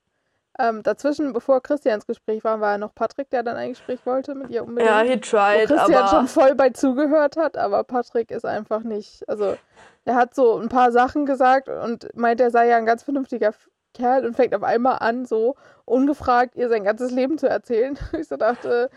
[0.61, 4.05] Ähm, dazwischen, bevor Christian ins Gespräch war, war ja noch Patrick, der dann ein Gespräch
[4.05, 4.89] wollte mit ihr unbedingt.
[4.89, 8.83] Ja, he wo tried, Christian aber schon voll bei zugehört hat, aber Patrick ist einfach
[8.83, 9.27] nicht.
[9.29, 9.55] Also,
[10.03, 13.53] er hat so ein paar Sachen gesagt und meint, er sei ja ein ganz vernünftiger
[13.93, 15.55] Kerl und fängt auf einmal an, so
[15.85, 17.97] ungefragt ihr sein ganzes Leben zu erzählen.
[18.19, 18.89] Ich so dachte,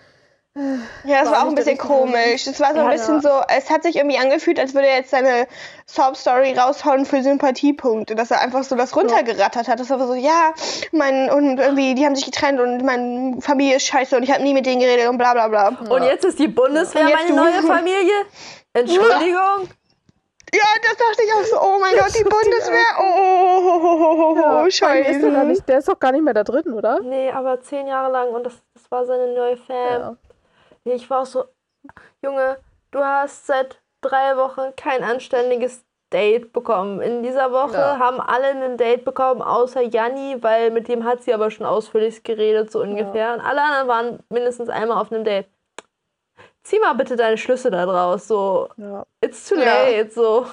[0.54, 2.46] Ja, das War war auch ein bisschen komisch.
[2.46, 3.20] Es war so ein Ja, bisschen ja.
[3.22, 5.46] so, es hat sich irgendwie angefühlt, als würde er jetzt seine
[5.86, 9.80] Sob-Story raushauen für Sympathiepunkte, dass er einfach so das runtergerattert hat.
[9.80, 10.52] Das war so, ja,
[10.92, 14.42] mein, und irgendwie, die haben sich getrennt und meine Familie ist scheiße und ich habe
[14.42, 15.68] nie mit denen geredet und bla bla bla.
[15.88, 17.34] Und jetzt ist die Bundeswehr meine du.
[17.34, 18.12] neue Familie?
[18.74, 19.68] Entschuldigung?
[20.54, 23.98] Ja, das dachte ich auch so, oh mein Gott, die Bundeswehr, oh, oh, oh, oh,
[24.02, 25.26] oh, oh, oh, gar scheiße.
[25.46, 27.00] nicht, der ist doch gar nicht mehr da drin, oder?
[27.00, 30.18] Nee, aber zehn Jahre lang und das, das war seine neue Fam.
[30.84, 30.94] Ja.
[30.94, 31.44] Ich war auch so,
[32.22, 32.58] Junge,
[32.90, 37.00] du hast seit drei Wochen kein anständiges Date bekommen.
[37.00, 37.98] In dieser Woche Ja.
[37.98, 42.22] haben alle ein Date bekommen, außer Janni, weil mit dem hat sie aber schon ausführlich
[42.22, 43.32] geredet, so ungefähr.
[43.34, 45.46] Und alle anderen waren mindestens einmal auf einem Date.
[46.64, 49.04] Zieh mal bitte deine Schlüsse da draus, so, Ja.
[49.20, 49.84] it's too Ja.
[49.84, 50.46] late, so.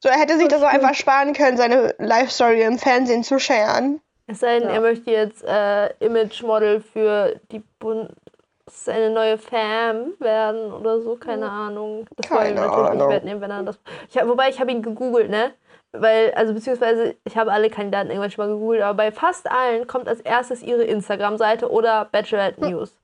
[0.00, 4.00] So, er hätte sich das auch einfach sparen können, seine Life-Story im Fernsehen zu scheren.
[4.26, 4.74] Es sei denn, Ja.
[4.74, 8.12] er möchte jetzt äh, Image-Model für die Bund
[8.72, 12.06] seine neue Fam werden oder so, keine Ahnung.
[12.16, 13.08] Das wollen wir Keine natürlich Ahnung.
[13.08, 13.78] nicht wegnehmen, wenn er das.
[14.08, 15.52] Ich hab, wobei ich habe ihn gegoogelt, ne?
[15.92, 19.86] Weil, also beziehungsweise, ich habe alle Kandidaten irgendwann schon mal gegoogelt, aber bei fast allen
[19.86, 22.98] kommt als erstes ihre Instagram-Seite oder Bachelorette News.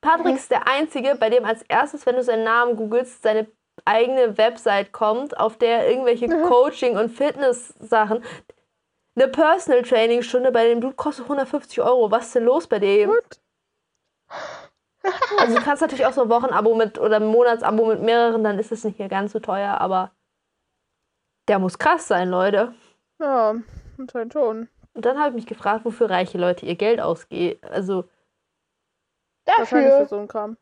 [0.00, 3.46] Patrick ist der Einzige, bei dem als erstes, wenn du seinen Namen googelst, seine
[3.84, 8.24] eigene Website kommt, auf der irgendwelche Coaching- und Fitness-Sachen.
[9.16, 12.10] Eine Personal Training Stunde bei dem Dude kostet 150 Euro.
[12.10, 13.10] Was ist denn los bei dem?
[13.10, 13.40] Gut.
[15.38, 18.58] Also du kannst natürlich auch so ein Wochenabo mit oder ein Monatsabo mit mehreren, dann
[18.58, 20.12] ist es nicht mehr ganz so teuer, aber
[21.48, 22.74] der muss krass sein, Leute.
[23.20, 23.54] Ja,
[23.98, 24.68] anscheinend schon.
[24.94, 27.60] Und dann habe ich mich gefragt, wofür reiche Leute ihr Geld ausgeben.
[27.68, 28.08] Also,
[29.46, 30.06] Wahrscheinlich für Dafür.
[30.06, 30.56] so einen Kram.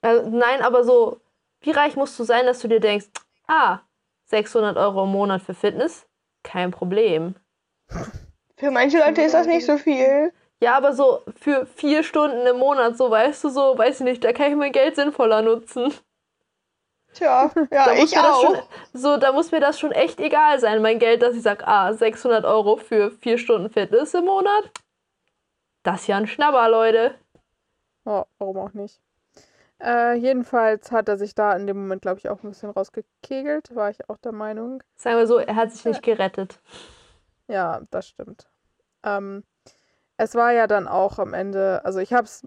[0.00, 1.20] also, nein, aber so,
[1.60, 3.08] wie reich musst du sein, dass du dir denkst,
[3.46, 3.80] ah,
[4.26, 6.06] 600 Euro im Monat für Fitness?
[6.42, 7.34] Kein Problem.
[8.56, 10.32] Für manche Leute ist das nicht so viel.
[10.62, 14.24] Ja, aber so für vier Stunden im Monat, so weißt du, so, weiß ich nicht,
[14.24, 15.92] da kann ich mein Geld sinnvoller nutzen.
[17.12, 18.42] Tja, ja, Da ich auch.
[18.42, 18.56] schon,
[18.92, 21.92] so, da muss mir das schon echt egal sein, mein Geld, dass ich sage, ah,
[21.92, 24.70] 600 Euro für vier Stunden Fitness im Monat.
[25.82, 27.14] Das ist ja ein Schnabber, Leute.
[28.04, 29.00] Ja, warum auch nicht.
[29.82, 33.74] Äh, jedenfalls hat er sich da in dem Moment, glaube ich, auch ein bisschen rausgekegelt,
[33.74, 34.82] war ich auch der Meinung.
[34.96, 36.60] Sagen wir so, er hat sich nicht gerettet.
[37.48, 38.46] Ja, das stimmt.
[39.02, 39.42] Ähm,
[40.20, 42.46] es war ja dann auch am Ende, also ich habe es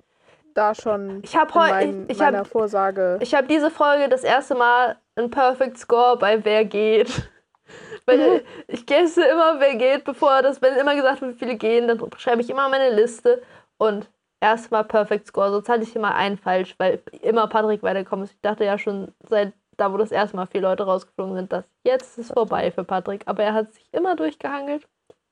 [0.53, 3.17] da schon Ich habe in heute, mein, ich, ich meiner habe Vorsage.
[3.21, 7.29] ich hab diese Folge das erste Mal einen Perfect Score bei Wer geht.
[8.05, 11.87] Weil ich gesse immer, wer geht, bevor das, wenn immer gesagt wird, wie viele gehen,
[11.87, 13.41] dann schreibe ich immer meine Liste
[13.77, 14.09] und
[14.41, 15.49] erstmal Perfect Score.
[15.49, 18.33] Sonst hatte ich immer einen falsch, weil immer Patrick weitergekommen ist.
[18.33, 21.63] Ich dachte ja schon seit da, wo das erste Mal vier Leute rausgeflogen sind, dass
[21.83, 23.23] jetzt ist es vorbei für Patrick.
[23.25, 24.85] Aber er hat sich immer durchgehangelt,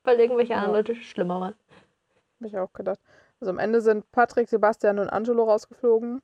[0.05, 0.77] weil irgendwelche anderen Ja.
[0.77, 1.55] Leute schlimmer waren.
[2.41, 2.99] Hab ich auch gedacht.
[3.39, 6.21] Also am Ende sind Patrick, Sebastian und Angelo rausgeflogen.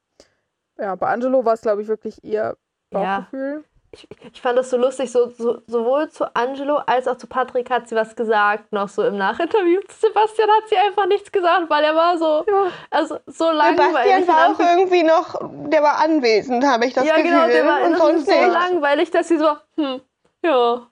[0.80, 2.58] Ja, bei Angelo war es, glaube ich, wirklich ihr
[2.92, 3.20] Ja.
[3.20, 3.64] Bauchgefühl.
[3.92, 7.70] Ich, ich fand das so lustig, so, so, sowohl zu Angelo als auch zu Patrick
[7.70, 9.80] hat sie was gesagt, noch so im Nachinterview.
[9.88, 12.72] Zu Sebastian hat sie einfach nichts gesagt, weil er war so, Ja.
[12.92, 14.26] also so langweilig.
[14.26, 17.32] Sebastian war auch irgendwie noch, der war anwesend, habe ich das ja, Gefühl.
[17.32, 18.52] genau, der war und sonst so nicht.
[18.52, 20.02] langweilig, dass sie so, hm,
[20.44, 20.88] ja.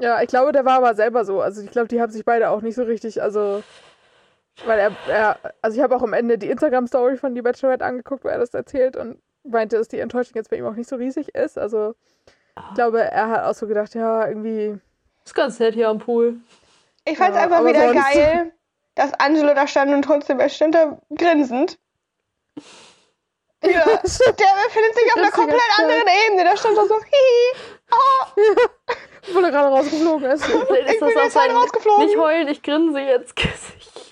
[0.00, 1.40] Ja, ich glaube, der war aber selber so.
[1.40, 3.62] Also ich glaube, die haben sich beide auch nicht so richtig, also
[4.66, 8.24] weil er, er also ich habe auch am Ende die Instagram-Story von Die Bachelorette angeguckt,
[8.24, 10.96] wo er das erzählt und meinte, dass die Enttäuschung jetzt bei ihm auch nicht so
[10.96, 11.58] riesig ist.
[11.58, 11.94] Also
[12.70, 14.78] ich glaube, er hat auch so gedacht, ja, irgendwie,
[15.24, 16.36] Ist ganz nett hier am Pool.
[17.04, 18.52] Ich fand es Ja, einfach wieder sonst- geil,
[18.96, 21.78] dass Angelo da stand und trotzdem er stand da grinsend.
[23.62, 26.44] Ja, der befindet sich auf einer ja komplett anderen Ebene.
[26.44, 27.56] Da stand er so, hihi,
[29.28, 30.48] obwohl er gerade rausgeflogen ist.
[30.48, 32.06] Ich ist das bin auch jetzt halt rausgeflogen.
[32.06, 34.07] nicht heulen, ich grinse jetzt Gesicht.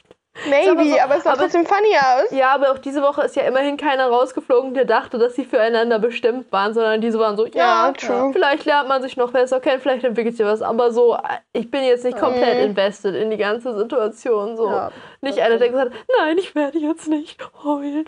[0.49, 2.31] Maybe, so, aber es sah aber- trotzdem funny aus.
[2.31, 5.99] Ja, aber auch diese Woche ist ja immerhin keiner rausgeflogen, der dachte, dass sie füreinander
[5.99, 8.31] bestimmt waren, sondern diese waren so, ja, Ja, true.
[8.33, 11.17] vielleicht lernt man sich noch besser kennen, vielleicht entwickelt sich was, aber so,
[11.53, 14.57] ich bin jetzt nicht komplett invested in die ganze Situation.
[14.57, 14.69] So.
[14.69, 18.05] Ja, nicht einer, der gesagt hat, nein, ich werde jetzt nicht heulen.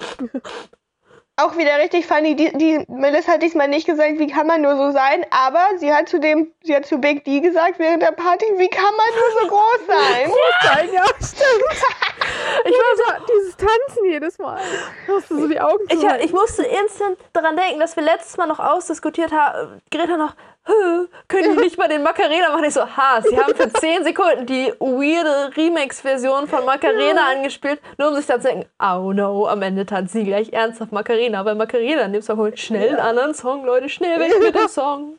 [1.40, 2.34] Auch wieder richtig funny.
[2.34, 5.92] Die, die Melissa hat diesmal nicht gesagt, wie kann man nur so sein, aber sie
[5.94, 9.06] hat zu dem, sie hat zu Big D gesagt während der Party, wie kann man
[9.14, 10.32] nur so groß sein?
[10.74, 11.84] Nein, ja, stimmt.
[12.64, 14.60] Ich war so, dieses Tanzen jedes Mal.
[15.06, 16.08] Hast du so die Augen Ich, zu.
[16.08, 19.80] hab- ich musste instant daran denken, dass wir letztes Mal noch ausdiskutiert haben.
[19.92, 20.36] Greta noch, "Hö,
[21.28, 22.64] können die nicht mal den Macarena machen?
[22.64, 28.08] Ich so, ha, sie haben für 10 Sekunden die weirde Remix-Version von Macarena angespielt, nur
[28.08, 31.54] um sich dann zu denken, oh no, am Ende tanzt sie gleich ernsthaft Macarena, weil
[31.54, 35.18] Macarena in dem Song holt schnell einen anderen Song, Leute, schnell weg mit dem Song.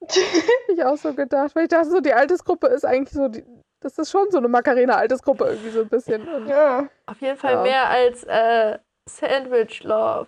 [0.68, 1.54] ich auch so gedacht.
[1.56, 3.42] Weil ich dachte so, die Altersgruppe ist eigentlich so, die,
[3.80, 6.28] das ist schon so eine Macarena-Altersgruppe irgendwie so ein bisschen.
[6.28, 6.88] Und Ja.
[7.06, 7.62] Auf jeden Fall Ja.
[7.62, 8.78] mehr als äh,
[9.08, 10.26] Sandwich Love.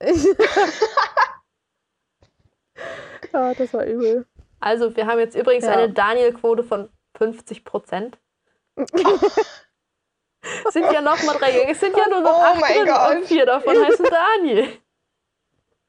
[3.32, 4.26] ja, das war übel.
[4.60, 5.72] Also, wir haben jetzt übrigens Ja.
[5.72, 8.18] eine Daniel-Quote von 50 Prozent.
[10.70, 13.16] sind ja noch mal drei, es sind ja nur noch Oh acht drin Gott.
[13.16, 14.68] und vier davon heißen Daniel.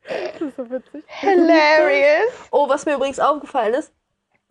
[0.05, 1.03] Das ist so witzig.
[1.07, 2.33] Hilarious.
[2.51, 3.93] Oh, was mir übrigens aufgefallen ist,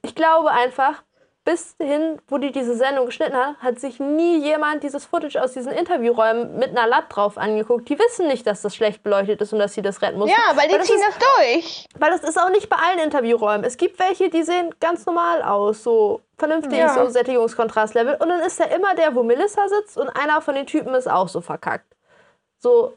[0.03, 1.03] ich glaube einfach,
[1.45, 5.53] bis hin, wo die diese Sendung geschnitten hat, hat sich nie jemand dieses Footage aus
[5.53, 7.89] diesen Interviewräumen mit einer Latte drauf angeguckt.
[7.89, 10.37] Die wissen nicht, dass das schlecht beleuchtet ist und dass sie das retten mussten.
[10.37, 11.89] Ja, weil die das ziehen ist, das durch.
[11.99, 13.65] Weil das ist auch nicht bei allen Interviewräumen.
[13.65, 16.95] Es gibt welche, die sehen ganz normal aus, so vernünftig, Ja.
[16.95, 18.15] so Sättigungskontrastlevel.
[18.21, 21.11] Und dann ist da immer der, wo Melissa sitzt und einer von den Typen ist
[21.11, 21.97] auch so verkackt.
[22.59, 22.97] So.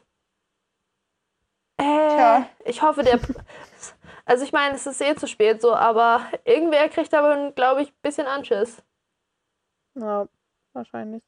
[1.78, 2.46] Äh, Tja.
[2.64, 3.18] ich hoffe, der.
[4.26, 7.88] Also ich meine, es ist eh zu spät so, aber irgendwer kriegt aber, glaube ich,
[7.90, 8.82] ein bisschen Anschiss.
[9.94, 10.26] Ja,
[10.72, 11.22] wahrscheinlich.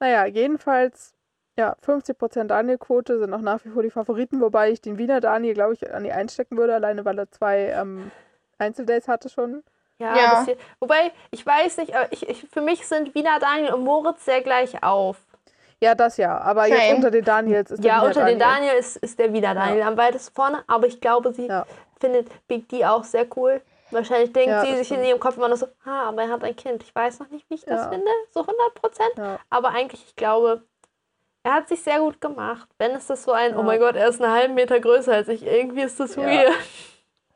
[0.00, 1.14] Naja, jedenfalls,
[1.56, 5.54] ja, 50% Daniel-Quote sind auch nach wie vor die Favoriten, wobei ich den Wiener Daniel,
[5.54, 8.10] glaube ich, an die einstecken würde, alleine weil er zwei ähm,
[8.58, 9.62] Einzeldates hatte schon.
[9.98, 10.34] Ja, Ja.
[10.34, 13.84] Das hier, wobei, ich weiß nicht, aber ich, ich, für mich sind Wiener Daniel und
[13.84, 15.18] Moritz sehr gleich auf.
[15.80, 16.76] Ja, das ja, aber Same.
[16.76, 19.54] jetzt unter den Daniels ist der Ja, Wiener unter den Daniel ist, ist der wieder
[19.54, 21.66] Daniel am weitesten vorne, aber ich glaube, sie Ja.
[22.00, 23.60] Findet Big D auch sehr cool.
[23.90, 25.06] Wahrscheinlich denkt Ja, sie sich in stimmt.
[25.06, 26.82] ihrem Kopf immer nur so, ah, aber er hat ein Kind.
[26.82, 27.88] Ich weiß noch nicht, wie ich das Ja.
[27.90, 29.12] finde, so 100 Prozent.
[29.16, 29.38] Ja.
[29.48, 30.62] Aber eigentlich, ich glaube,
[31.44, 32.68] er hat sich sehr gut gemacht.
[32.78, 35.28] Wenn es das so ein, oh mein Gott, er ist einen halben Meter größer als
[35.28, 36.52] ich, irgendwie ist das weird.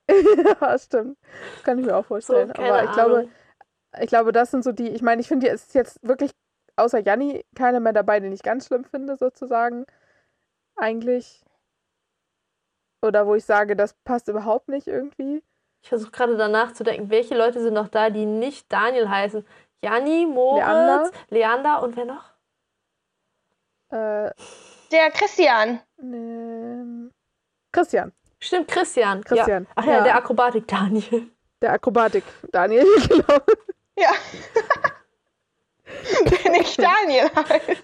[0.60, 1.16] ja, stimmt.
[1.54, 2.52] Das kann ich mir auch So, vorstellen.
[2.52, 3.28] keine aber ich glaube,
[4.00, 6.32] ich glaube, das sind so die, ich meine, ich finde, es ist jetzt wirklich
[6.76, 9.86] außer Janni keiner mehr dabei, den ich ganz schlimm finde, sozusagen.
[10.76, 11.44] Eigentlich.
[13.02, 15.42] Oder wo ich sage, das passt überhaupt nicht irgendwie.
[15.82, 19.46] Ich versuche gerade danach zu denken, welche Leute sind noch da, die nicht Daniel heißen.
[19.82, 21.10] Janni, Moritz, Leander.
[21.30, 22.24] Leander, und wer noch?
[23.90, 24.30] Äh,
[24.92, 25.80] Der Christian.
[25.98, 27.10] ähm,
[27.72, 29.24] Christian, Stimmt, Christian.
[29.24, 29.70] Christian, Ja.
[29.76, 30.02] Ach ja, ja.
[30.04, 31.28] der Akrobatik Daniel.
[31.62, 32.24] der Akrobatik.
[32.52, 33.38] Daniel, genau.
[33.98, 34.10] Ja.
[36.44, 37.82] Der nicht Daniel heißt.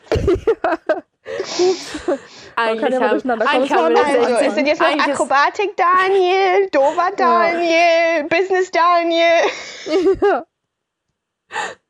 [2.57, 5.77] Kann ja mal haben- eigentlich haben wir das Also, es sind jetzt noch eigentlich Akrobatik
[5.77, 9.43] Daniel, Dover Daniel, Business Daniel.
[10.23, 10.45] ja.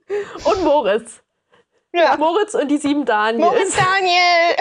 [0.45, 1.23] Und Moritz.
[1.93, 2.17] Ja.
[2.17, 3.51] Moritz und die sieben Daniels.
[3.51, 4.55] Moritz Daniel.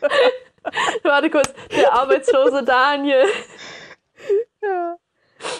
[1.02, 3.26] Warte kurz, der arbeitslose Daniel.
[4.62, 4.96] Ja.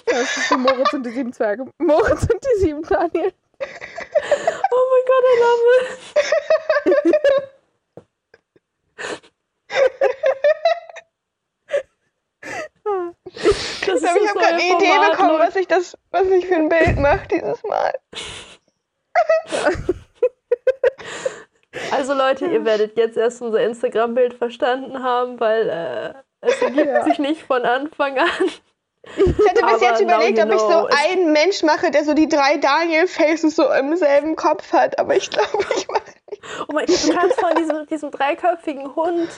[0.06, 1.66] Das ist die Moritz und die sieben Zwerge.
[1.78, 3.34] Moritz und die sieben Daniel.
[4.70, 5.62] Oh mein Gott, I love
[6.86, 7.54] it.
[12.84, 16.26] Das Ich glaube, ich das habe gerade eine Idee Format, bekommen, was ich, das, was
[16.28, 17.92] ich für ein Bild mache dieses Mal.
[21.90, 27.04] Also Leute, ihr werdet jetzt erst unser Instagram-Bild verstanden haben, weil äh, es ergibt Ja.
[27.04, 28.28] sich nicht von Anfang an.
[29.16, 32.56] Ich hatte bis jetzt überlegt, ob ich so einen Mensch mache, der so die drei
[32.56, 34.98] Daniel-Faces so im selben Kopf hat.
[34.98, 36.02] Aber ich glaube, ich mache
[36.68, 39.28] Oh mein, du kannst von diesem, diesem dreiköpfigen Hund.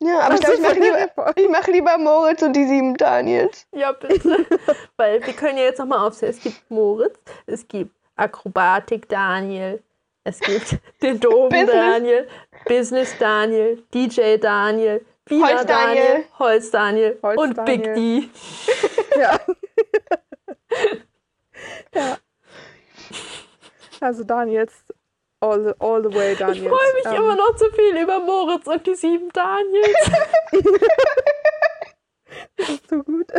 [0.00, 2.96] Ja, aber ich Das glaube, ich mache lieber, ich mache lieber Moritz und die sieben
[2.96, 3.66] Daniels.
[3.72, 4.46] Ja, bitte.
[4.96, 6.34] Weil wir können ja jetzt nochmal aufzählen.
[6.34, 9.82] Es gibt Moritz, es gibt Akrobatik Daniel,
[10.24, 11.72] es gibt den Dom Business.
[11.72, 12.28] Daniel,
[12.66, 16.24] Business Daniel, DJ Daniel, Wiener Holz Daniel, Daniel.
[16.38, 18.22] Holz Daniel Holz und Big Daniel.
[18.22, 18.28] D.
[19.18, 19.40] Ja.
[21.92, 22.18] ja.
[24.00, 24.72] Also Daniels.
[25.40, 26.58] All the, all the way Daniels.
[26.58, 30.10] Ich freue mich Ähm, immer noch zu viel über Moritz und die sieben Daniels.
[32.56, 33.32] Das ist so gut.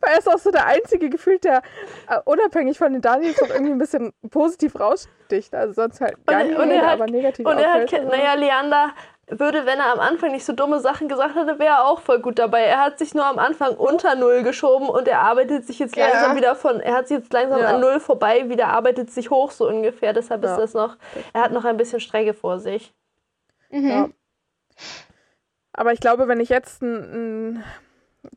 [0.00, 1.62] Weil er ist auch so der einzige gefühlt, der
[2.08, 5.54] äh, unabhängig von den Daniels noch irgendwie ein bisschen positiv raussticht.
[5.54, 8.34] Also sonst halt gar Und- nicht, und er hat- aber negativ Und er hat, naja,
[8.34, 8.94] Leander
[9.28, 12.20] würde, wenn er am Anfang nicht so dumme Sachen gesagt hätte, wäre er auch voll
[12.20, 12.62] gut dabei.
[12.62, 16.08] Er hat sich nur am Anfang unter Null geschoben und er arbeitet sich jetzt Ja.
[16.08, 17.68] langsam wieder von, er hat sich jetzt langsam Ja.
[17.70, 20.12] an Null vorbei, wieder arbeitet sich hoch so ungefähr.
[20.12, 20.52] Deshalb Ja.
[20.52, 20.96] ist das noch,
[21.32, 22.92] er hat noch ein bisschen Strecke vor sich.
[23.70, 24.12] Mhm.
[25.72, 27.64] Aber ich glaube, wenn ich jetzt einen,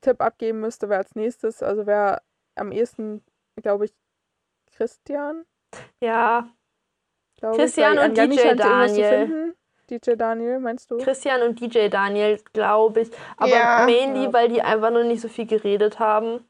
[0.02, 2.22] Tipp abgeben müsste, wer als nächstes, also wer
[2.56, 3.24] am ehesten,
[3.62, 3.94] glaube ich,
[4.76, 5.46] Christian.
[6.02, 6.48] Ja,
[7.40, 9.56] Glaube Christian ich, und DJ zu Daniel.
[9.90, 10.98] DJ Daniel, meinst du?
[10.98, 13.12] Christian und DJ Daniel, glaube ich.
[13.38, 13.86] Aber Ja.
[13.86, 14.34] mainly, Ja.
[14.34, 16.44] weil die einfach noch nicht so viel geredet haben.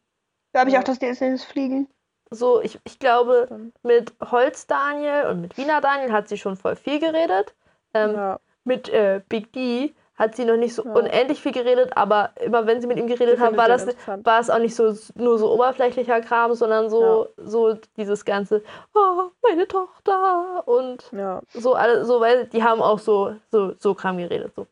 [0.55, 0.79] Habe ich Ja.
[0.79, 1.88] auch das DSNs fliegen.
[2.29, 3.47] So, ich, ich glaube,
[3.83, 7.55] mit Holz Daniel und mit Wiener Daniel hat sie schon voll viel geredet.
[7.93, 10.93] Ähm, ja, mit äh, Big D hat sie noch nicht so Ja.
[10.93, 13.86] unendlich viel geredet, aber immer wenn sie mit ihm geredet haben, war das,
[14.24, 18.63] war es auch nicht so nur so oberflächlicher Kram, sondern so, so dieses ganze,
[18.95, 23.93] oh, meine Tochter und ja, so alle, so, weil die haben auch so, so, so
[23.93, 24.53] Kram geredet.
[24.55, 24.65] So.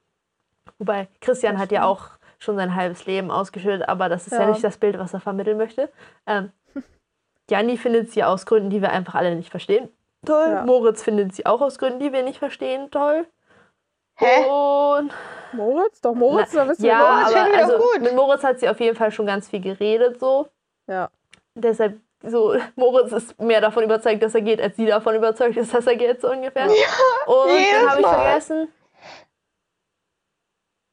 [0.80, 2.08] Wobei Christian hat ja auch
[2.40, 4.50] schon sein halbes Leben ausgeschüttet, aber das ist ja, Ja.
[4.50, 5.90] nicht das Bild, was er vermitteln möchte.
[6.26, 6.52] Ähm,
[7.50, 9.90] Janni findet sie aus Gründen, die wir einfach alle nicht verstehen.
[10.26, 10.48] Toll.
[10.50, 10.66] Ja.
[10.66, 12.90] Moritz findet sie auch aus Gründen, die wir nicht verstehen.
[12.90, 13.28] Toll.
[14.18, 14.46] Hä?
[14.46, 15.14] Und
[15.54, 16.02] Moritz?
[16.02, 18.02] Doch, Moritz, da wissen ja, wir Moritz aber finden wir doch also, gut.
[18.02, 20.48] mit Moritz hat sie auf jeden Fall schon ganz viel geredet, so.
[20.88, 21.10] Ja,
[21.56, 25.74] Deshalb, so, Moritz ist mehr davon überzeugt, dass er geht, als sie davon überzeugt ist,
[25.74, 26.66] dass er geht, so ungefähr.
[26.66, 28.68] und den jedes habe ich vergessen.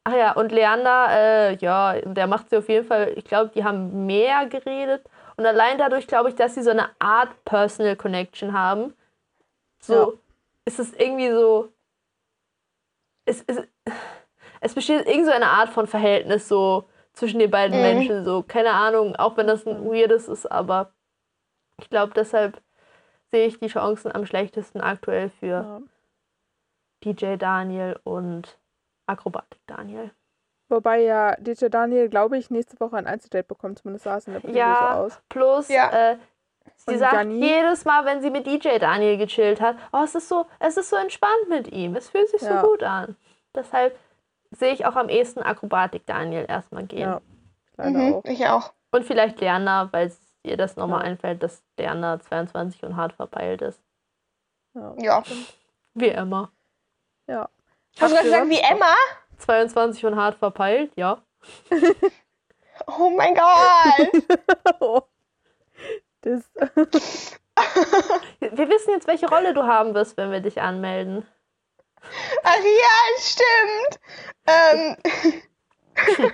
[0.05, 3.63] Ach ja, und Leander, äh, ja, der macht sie auf jeden Fall, ich glaube, die
[3.63, 5.05] haben mehr geredet.
[5.37, 8.95] Und allein dadurch glaube ich, dass sie so eine Art Personal Connection haben.
[9.81, 10.09] So Ja.
[10.65, 11.69] ist es irgendwie so.
[13.25, 13.59] Es, es,
[14.61, 17.83] es besteht irgend so eine Art von Verhältnis so zwischen den beiden Mhm.
[17.83, 18.25] Menschen.
[18.25, 20.93] So, keine Ahnung, auch wenn das ein weirdes ist, aber
[21.81, 22.61] ich glaube, deshalb
[23.31, 25.81] sehe ich die Chancen am schlechtesten aktuell für ja.
[27.05, 28.59] DJ Daniel und
[29.07, 30.11] Akrobatik Daniel.
[30.69, 33.79] Wobei ja DJ Daniel, glaube ich, nächste Woche ein Einzeldate bekommt.
[33.81, 34.77] Zumindest sah es in der Preview Ja.
[34.79, 35.23] so aus.
[35.29, 36.13] Plus, Ja.
[36.13, 36.17] äh,
[36.77, 37.45] sie Und sagt Janni?
[37.45, 40.91] jedes Mal, wenn sie mit DJ Daniel gechillt hat, oh, es ist so, es ist
[40.91, 41.95] so entspannt mit ihm.
[41.97, 42.61] Es fühlt sich Ja.
[42.61, 43.17] so gut an.
[43.55, 43.99] Deshalb
[44.51, 47.01] sehe ich auch am ehesten Akrobatik Daniel erstmal gehen.
[47.01, 47.21] Ja,
[47.79, 48.25] Mhm, auch.
[48.25, 48.73] ich auch.
[48.91, 51.07] Und vielleicht Leander, weil ihr das nochmal Ja.
[51.07, 53.81] einfällt, dass Leander 22 und hart verpeilt ist.
[54.75, 54.95] Ja.
[54.99, 55.23] Ja.
[55.95, 56.51] Wie immer.
[57.27, 57.49] ja.
[58.01, 58.95] Hast du gerade gesagt, wie Emma?
[59.39, 61.23] 22 und hart verpeilt, ja.
[62.87, 64.23] Oh mein Gott.
[66.23, 66.51] das,
[68.41, 71.27] Wir wissen jetzt, welche Rolle du haben wirst, wenn wir dich anmelden.
[72.43, 74.01] Ach ja, stimmt.
[74.47, 74.97] Ähm.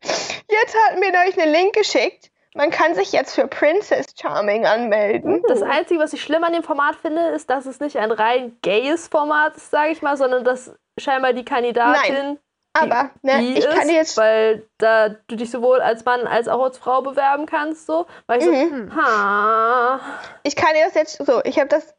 [0.00, 2.30] jetzt hat mir neulich einen Link geschickt.
[2.54, 5.42] Man kann sich jetzt für Princess Charming anmelden.
[5.48, 8.56] Das Einzige, was ich schlimm an dem Format finde, ist, dass es nicht ein rein
[8.62, 12.38] gayes Format ist, sage ich mal, sondern dass scheinbar die Kandidatin
[12.76, 14.16] Aber, ne, ich kann ist, jetzt.
[14.16, 18.06] weil da du dich sowohl als Mann als auch als Frau bewerben kannst, so.
[18.26, 18.90] Weil ich Mhm.
[18.90, 20.00] so, ha.
[20.42, 21.40] Ich kann das jetzt so.
[21.44, 21.94] Ich habe das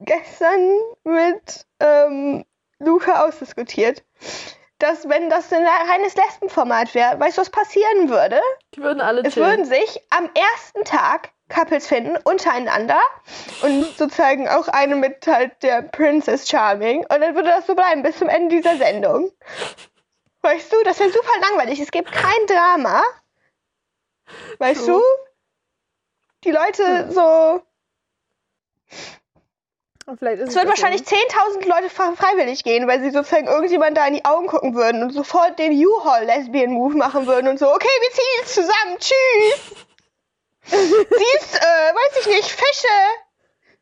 [0.00, 2.44] gestern mit ähm,
[2.78, 4.02] Luca ausdiskutiert.
[4.78, 8.40] dass wenn das ein reines Lesbenformat wäre, weißt du, was passieren würde?
[8.74, 9.46] Die würden alle Es chillen.
[9.46, 13.00] würden sich am ersten Tag Couples finden untereinander
[13.62, 18.02] und sozusagen auch eine mit halt der Princess Charming und dann würde das so bleiben
[18.02, 19.30] bis zum Ende dieser Sendung.
[20.42, 21.80] Weißt du, das wäre super langweilig.
[21.80, 23.02] Es gibt kein Drama.
[24.58, 25.00] Weißt True.
[25.00, 25.02] du?
[26.44, 27.62] Die Leute so.
[30.18, 33.96] Vielleicht ist Es würden das wahrscheinlich 10.000 Leute fre- freiwillig gehen, weil sie sozusagen irgendjemand
[33.96, 37.88] da in die Augen gucken würden und sofort den U-Haul-Lesbian-Move machen würden und so, okay,
[38.00, 39.86] wir ziehen jetzt zusammen, tschüss.
[40.62, 42.88] Siehst, äh, weiß ich nicht, Fische.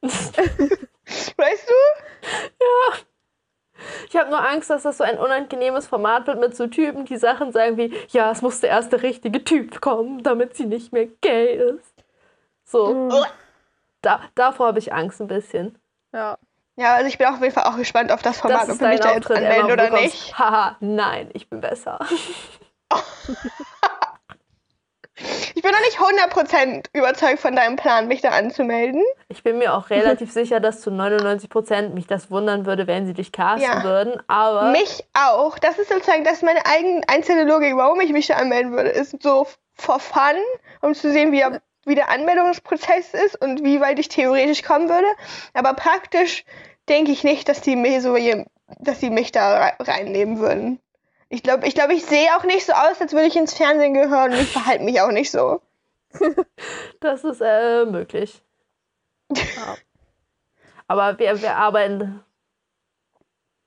[1.37, 1.75] weißt du?
[4.09, 7.17] Ich habe nur Angst, dass das so ein unangenehmes Format wird mit so Typen, die
[7.17, 11.07] Sachen sagen wie, ja, es muss der erste richtige Typ kommen, damit sie nicht mehr
[11.21, 11.95] gay ist.
[12.65, 13.25] So, Mhm.
[14.03, 15.79] da, davor habe ich Angst ein bisschen.
[16.13, 16.39] Ja.
[16.77, 18.81] Ja, also ich bin auf jeden Fall auch gespannt auf das Format, Das ob ist
[18.81, 20.39] wir mich da jetzt Emma, oder nicht.
[20.39, 21.99] Haha, nein, ich bin besser.
[25.55, 29.03] Ich bin noch nicht 100% überzeugt von deinem Plan, mich da anzumelden.
[29.29, 33.07] Ich bin mir auch relativ sicher, dass zu 99 Prozent mich das wundern würde, wenn
[33.07, 33.83] sie dich casten Ja.
[33.83, 34.21] würden.
[34.29, 35.59] Aber Mich auch.
[35.59, 38.91] Das ist sozusagen, das ist meine eigene einzelne Logik, warum ich mich da anmelden würde.
[38.91, 40.37] Ist so for fun,
[40.83, 41.45] um zu sehen, wie,
[41.85, 45.07] wie der Anmeldungsprozess ist und wie weit ich theoretisch kommen würde.
[45.55, 46.45] Aber praktisch
[46.89, 48.17] denke ich nicht, dass die mich so,
[48.81, 50.81] dass die mich da rei- reinnehmen würden.
[51.31, 53.95] Ich glaube, ich, glaub, ich sehe auch nicht so aus, als würde ich ins Fernsehen
[53.95, 55.61] gehören und ich verhalte mich auch nicht so.
[57.01, 58.43] das ist äh, möglich.
[59.37, 59.77] Ja.
[60.87, 62.25] Aber wir, wir arbeiten.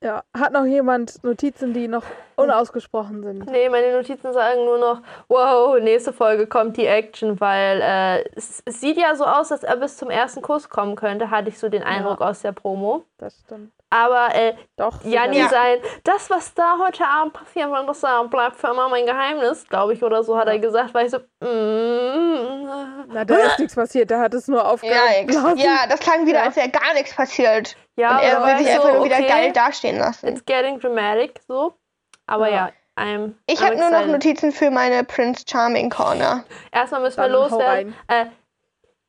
[0.04, 0.24] ja.
[0.36, 2.04] Hat noch jemand Notizen, die noch
[2.36, 3.46] unausgesprochen sind?
[3.46, 8.64] Nee, meine Notizen sagen nur noch, wow, nächste Folge kommt die Action, weil äh, es,
[8.66, 11.60] es sieht ja so aus, als er bis zum ersten Kuss kommen könnte, hatte ich
[11.60, 13.06] so den Eindruck aus der Promo.
[13.20, 13.72] Das stimmt.
[13.94, 15.04] Aber äh, Doch.
[15.04, 15.50] Janni sicher.
[15.50, 19.68] sein, das, was da heute Abend passieren wird, das äh, bleibt für immer mein Geheimnis,
[19.68, 23.76] glaube ich, oder so hat er gesagt, weil ich so, mm, Na, da ist nichts
[23.76, 24.10] passiert.
[24.10, 25.58] Da hat es nur Ja, aufgeblasen.
[25.58, 26.46] ja, das klang wieder, Ja.
[26.46, 27.76] als wäre gar nichts passiert.
[27.98, 30.28] ja, und er will sich einfach du, nur wieder okay, geil dastehen lassen.
[30.28, 31.74] It's getting dramatic, so.
[32.28, 32.72] Aber ja, Ja.
[32.98, 34.06] I'm, Ich habe nur noch.
[34.06, 36.44] Notizen für meine Prince Charming Corner.
[36.72, 37.96] Erstmal müssen Dann wir loswerden.
[38.08, 38.26] Äh,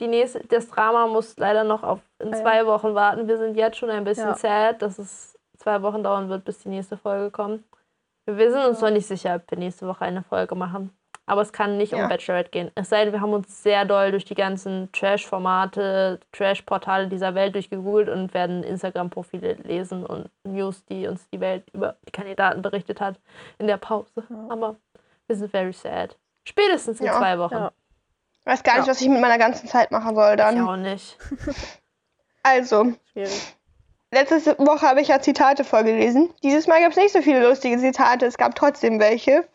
[0.03, 2.43] die nächste, das Drama muss leider noch auf in Ah, ja.
[2.43, 3.29] zwei Wochen warten.
[3.29, 4.35] Wir sind jetzt schon ein bisschen Ja.
[4.35, 7.65] sad, dass es zwei Wochen dauern wird, bis die nächste Folge kommt.
[8.27, 10.91] Wir sind uns noch nicht sicher, ob wir nächste Woche eine Folge machen.
[11.27, 12.03] Aber es kann nicht Ja.
[12.03, 12.71] um Bachelorette gehen.
[12.75, 17.55] Es sei denn, wir haben uns sehr doll durch die ganzen Trash-Formate, Trash-Portale dieser Welt
[17.55, 23.01] durchgegoogelt und werden Instagram-Profile lesen und News, die uns die Welt über die Kandidaten berichtet
[23.01, 23.21] hat
[23.59, 24.25] in der Pause.
[24.49, 24.77] Aber
[25.29, 26.17] wir sind very sad.
[26.47, 27.19] Spätestens in Ja.
[27.19, 27.69] zwei Wochen.
[28.45, 28.53] Ja.
[28.53, 28.91] Weiß gar nicht, Ja.
[28.93, 30.61] was ich mit meiner ganzen Zeit machen soll Ich dann.
[30.69, 31.17] auch nicht.
[32.45, 33.55] Also, Schwierig.
[34.11, 36.35] letzte Woche habe ich ja Zitate vorgelesen.
[36.43, 39.47] Dieses Mal gab es nicht so viele lustige Zitate, es gab trotzdem welche.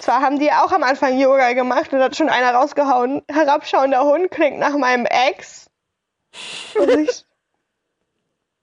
[0.00, 3.22] Zwar haben die auch am Anfang Yoga gemacht und hat schon einer rausgehauen.
[3.30, 5.70] Herabschauender Hund klingt nach meinem Ex.
[6.78, 7.24] Und ich,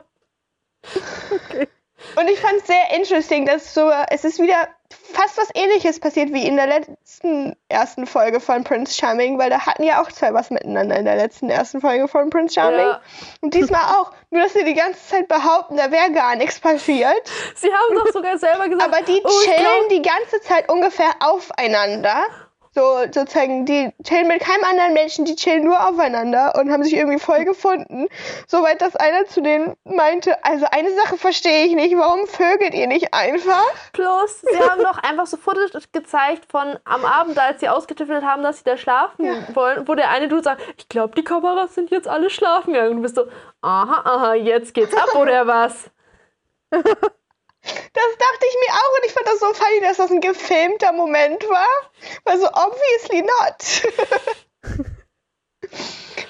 [2.15, 6.33] Und ich fand es sehr interesting, dass so, es ist wieder fast was ähnliches passiert
[6.33, 10.33] wie in der letzten ersten Folge von Prince Charming, weil da hatten ja auch zwei
[10.33, 12.79] was miteinander in der letzten ersten Folge von Prince Charming.
[12.79, 13.01] Ja.
[13.41, 14.11] Und diesmal auch.
[14.31, 17.21] Nur, dass sie die ganze Zeit behaupten, da wäre gar nichts passiert.
[17.55, 21.09] Sie haben doch sogar selber gesagt, Aber die oh, chillen glaub, die ganze Zeit ungefähr
[21.19, 22.25] aufeinander.
[22.71, 26.95] So, sozusagen, die chillen mit keinem anderen Menschen, die chillen nur aufeinander und haben sich
[26.95, 28.07] irgendwie voll gefunden.
[28.47, 32.87] Soweit, dass einer zu denen meinte, also eine Sache verstehe ich nicht, warum vögelt ihr
[32.87, 33.63] nicht einfach?
[33.93, 38.43] Plus, sie haben doch einfach so Footage gezeigt von am Abend, als sie ausgetüftelt haben,
[38.43, 41.89] dass sie da schlafen wollen, wo der eine Dude sagt, ich glaube, die Kameras sind
[41.89, 42.91] jetzt alle schlafen gegangen.
[42.91, 43.25] Und du bist so,
[43.61, 45.89] aha, aha, jetzt geht's ab, oder was?
[47.93, 50.91] Das dachte ich mir auch und ich fand das so funny, dass das ein gefilmter
[50.93, 51.91] Moment war.
[52.25, 53.83] Weil so, obviously not.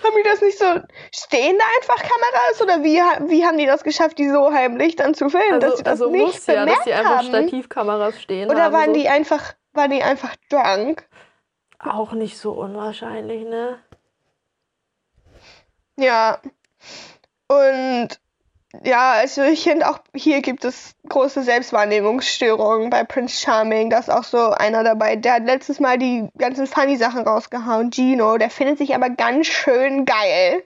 [0.03, 0.65] haben die das nicht so,
[1.13, 2.97] stehen da einfach Kameras oder wie,
[3.29, 5.91] wie haben die das geschafft, die so heimlich dann zu filmen, dass Also, sie das
[6.01, 7.27] also nicht muss ja, dass bemerkt die einfach haben?
[7.27, 8.73] Stativkameras stehen Oder haben.
[8.73, 8.99] waren so.
[8.99, 11.07] die einfach, waren die einfach drunk?
[11.79, 13.79] Auch nicht so unwahrscheinlich, ne?
[15.97, 16.39] Ja.
[17.47, 18.09] Und
[18.83, 23.89] ja, also ich finde auch hier gibt es große Selbstwahrnehmungsstörungen bei Prince Charming.
[23.89, 27.91] Da ist auch so einer dabei, der hat letztes Mal die ganzen funny Sachen rausgehauen.
[27.91, 30.63] Gino, der findet sich aber ganz schön geil.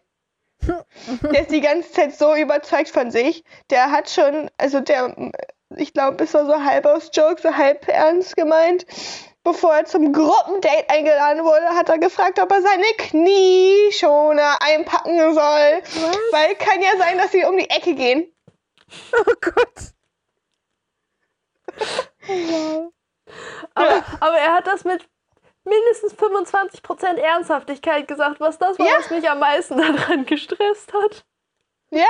[1.34, 3.44] Der ist die ganze Zeit so überzeugt von sich.
[3.70, 5.14] Der hat schon, also der,
[5.76, 8.86] ich glaube, ist er so halb aus Joke, so halb ernst gemeint.
[9.44, 15.82] Bevor er zum Gruppendate eingeladen wurde, hat er gefragt, ob er seine Knieschoner einpacken soll.
[16.32, 18.28] Weil kann ja sein, dass sie um die Ecke gehen.
[19.14, 19.94] Oh Gott.
[23.74, 25.08] Aber, aber er hat das mit
[25.64, 28.94] mindestens 25% Ernsthaftigkeit gesagt, was das war, Ja.
[28.98, 31.26] was mich am meisten daran gestresst hat.
[31.90, 32.06] Ja,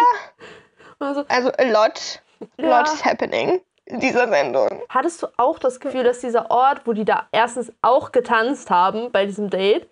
[0.99, 2.21] Also, also a lot,
[2.57, 2.79] a Ja.
[2.79, 4.81] lot is happening in dieser Sendung.
[4.89, 9.11] hattest du auch das Gefühl, dass dieser Ort, wo die da erstens auch getanzt haben
[9.11, 9.87] bei diesem Date,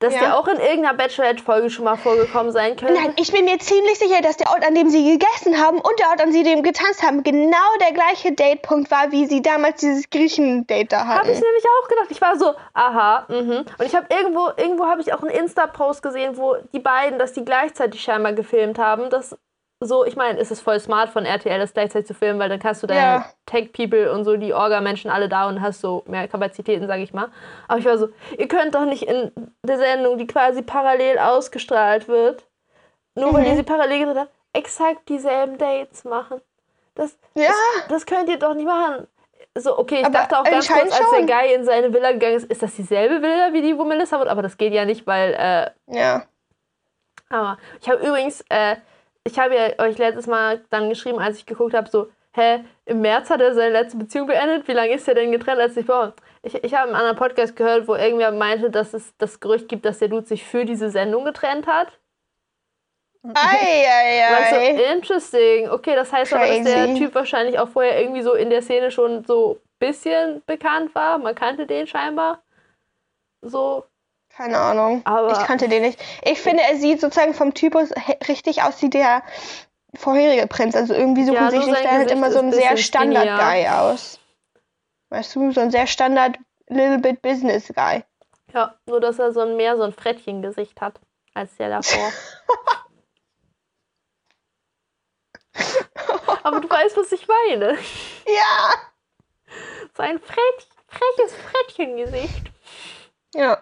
[0.00, 0.20] dass Ja.
[0.20, 2.94] der auch in irgendeiner Bachelorette-Folge schon mal vorgekommen sein könnte?
[2.94, 5.98] Nein, ich bin mir ziemlich sicher, dass der Ort, an dem sie gegessen haben und
[5.98, 9.80] der Ort, an dem sie getanzt haben, genau der gleiche Datepunkt war, wie sie damals
[9.80, 11.44] dieses Griechen-Date da Habe ich hatten.
[11.44, 12.06] nämlich auch gedacht.
[12.10, 13.64] Ich war so, aha, mhm.
[13.76, 17.32] Und ich habe irgendwo, irgendwo habe ich auch einen Insta-Post gesehen, wo die beiden, dass
[17.32, 19.10] die gleichzeitig scheinbar gefilmt haben.
[19.10, 19.36] Das
[19.80, 22.58] so, ich meine, es ist voll smart von RTL, das gleichzeitig zu filmen, weil dann
[22.58, 23.26] kannst du deine Ja.
[23.46, 27.28] Tech-People und so, die Orga-Menschen alle da und hast so mehr Kapazitäten, sag ich mal.
[27.68, 29.30] Aber ich war so, ihr könnt doch nicht in
[29.62, 32.44] der Sendung, die quasi parallel ausgestrahlt wird,
[33.14, 33.46] nur weil Mhm.
[33.50, 36.40] ihr sie parallel gedreht habt, exakt dieselben Dates machen.
[36.96, 37.52] Das, Ja,
[37.88, 39.06] das könnt ihr doch nicht machen.
[39.54, 41.26] So, okay, ich Aber dachte auch ganz kurz, als der.
[41.26, 44.28] Guy in seine Villa gegangen ist, ist das dieselbe Villa wie die, wo Melissa wohnt?
[44.28, 46.24] Aber das geht ja nicht, weil, äh, ja.
[47.30, 48.76] aber ich habe übrigens, äh,
[49.28, 53.02] ich habe ja euch letztes Mal dann geschrieben, als ich geguckt habe, so, hä, im
[53.02, 55.86] März hat er seine letzte Beziehung beendet, wie lange ist er denn getrennt, als ich
[55.86, 56.14] war?
[56.42, 59.84] Ich, ich habe einen anderen Podcast gehört, wo irgendwer meinte, dass es das Gerücht gibt,
[59.84, 61.98] dass der Dude sich für diese Sendung getrennt hat.
[63.34, 63.84] Ei,
[64.92, 65.68] interesting.
[65.68, 66.98] Okay, das heißt aber, dass der Crazy.
[66.98, 71.18] Typ wahrscheinlich auch vorher irgendwie so in der Szene schon so ein bisschen bekannt war.
[71.18, 72.42] Man kannte den scheinbar.
[73.42, 73.84] So.
[74.38, 75.02] Keine Ahnung.
[75.04, 76.00] Aber- ich kannte den nicht.
[76.22, 77.90] Ich finde, er sieht sozusagen vom Typus
[78.28, 79.24] richtig aus wie der
[79.94, 80.76] vorherige Prinz.
[80.76, 84.20] Also irgendwie suchen Ja, sich nur nicht da halt immer so ein sehr Standard-Guy aus.
[85.08, 88.04] Weißt du, so ein sehr Standard Little Bit Business-Guy.
[88.54, 91.00] Ja, nur dass er so ein mehr so ein Frettchengesicht hat
[91.34, 92.12] als der davor.
[96.44, 97.76] aber du weißt, was ich meine.
[98.26, 98.70] Ja!
[99.96, 102.52] So ein frech, freches Frettchengesicht.
[103.34, 103.58] Ja.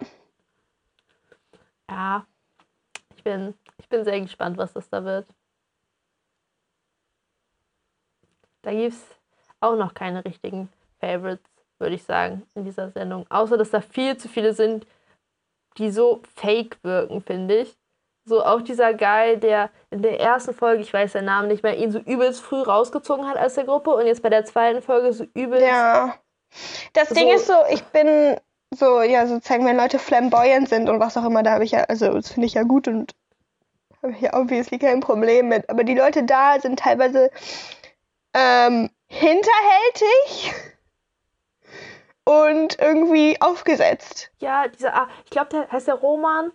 [1.89, 2.25] Ja.
[3.15, 5.27] Ich bin, ich bin sehr gespannt, was das da wird.
[8.63, 9.05] Da gibt es
[9.61, 10.69] auch noch keine richtigen
[10.99, 13.25] Favorites, würde ich sagen, in dieser Sendung.
[13.29, 14.85] Außer, dass da viel zu viele sind,
[15.77, 17.77] die so fake wirken, finde ich.
[18.27, 21.77] So auch dieser Guy, der in der ersten Folge, ich weiß seinen Namen nicht mehr,
[21.77, 25.13] ihn so übelst früh rausgezogen hat aus der Gruppe und jetzt bei der zweiten Folge
[25.13, 25.65] so übelst.
[25.65, 26.15] Ja.
[26.93, 28.37] Das Ding So- ist so, ich bin
[28.73, 31.83] so, ja, sozusagen, wenn Leute flamboyant sind und was auch immer, da habe ich ja,
[31.83, 33.15] also das finde ich ja gut und
[34.03, 35.69] habe ich ja obviously kein Problem mit.
[35.69, 37.31] Aber die Leute da sind teilweise
[38.33, 40.53] ähm, hinterhältig
[42.25, 44.31] und irgendwie aufgesetzt.
[44.39, 46.51] Ja, dieser, ah, ich glaube, der heißt der Roman.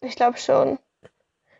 [0.00, 0.78] Ich glaube schon.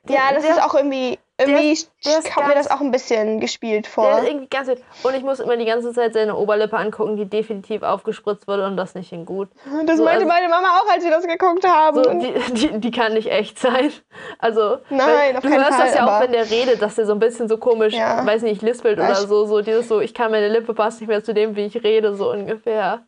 [0.05, 2.91] Der- ja, das der- ist auch irgendwie, irgendwie der ist kommt mir das auch ein
[2.91, 4.19] bisschen gespielt Der vor.
[4.19, 4.83] ist irgendwie ganz wild.
[5.03, 8.77] Und ich muss immer die ganze Zeit seine Oberlippe angucken, die definitiv aufgespritzt wurde und
[8.77, 9.49] das nicht in gut.
[9.87, 12.05] Das so, meinte also- meine Mama auch, als wir das geguckt haben.
[12.05, 13.91] So, die, die, die kann nicht echt sein.
[14.39, 17.13] Also, Nein, auf du hörst Fall, das ja auch, wenn der redet, dass der so
[17.13, 18.25] ein bisschen so komisch, Ja.
[18.25, 19.47] weiß nicht, lispelt oder so.
[19.47, 22.15] So dieses so, ich kann meine Lippe passt nicht mehr zu dem, wie ich rede,
[22.15, 23.05] so ungefähr.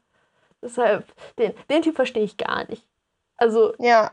[0.62, 1.04] Deshalb,
[1.38, 2.84] den, den Typ verstehe ich gar nicht.
[3.36, 4.10] Also, ja.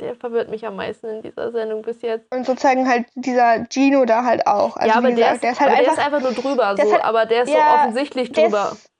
[0.00, 2.32] Der verwirrt mich am meisten in dieser Sendung bis jetzt.
[2.32, 4.76] Und sozusagen halt dieser Gino da halt auch.
[4.76, 6.32] Also ja, aber der, gesagt, ist, der ist halt aber der einfach, ist einfach nur
[6.32, 8.72] drüber, so, halt- aber der ist ja, so offensichtlich drüber.
[8.72, 8.90] ist,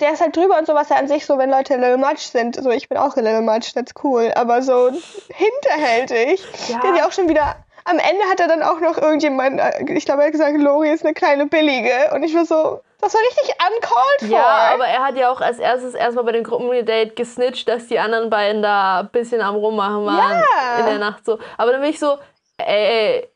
[0.00, 2.56] der ist halt drüber und sowas ja an sich so, wenn Leute Little Much sind.
[2.56, 4.32] So, ich bin auch Little Much, that's cool.
[4.34, 4.90] Aber so
[5.28, 6.42] hinterhältig.
[6.68, 6.80] Ja.
[6.80, 7.56] Der ist ja auch schon wieder.
[7.84, 10.90] Am Ende hat er dann auch noch irgendjemand, äh, ich glaube, er hat gesagt, Lori
[10.90, 12.12] ist eine kleine Billige.
[12.14, 14.28] Und ich war so, das war richtig uncalled for.
[14.28, 17.98] Ja, aber er hat ja auch als erstes erstmal bei dem Gruppendate gesnitcht, dass die
[17.98, 20.78] anderen beiden da ein bisschen am Rummachen waren Ja.
[20.80, 21.38] in der Nacht so.
[21.56, 22.18] Aber dann bin ich so,
[22.58, 23.28] ey,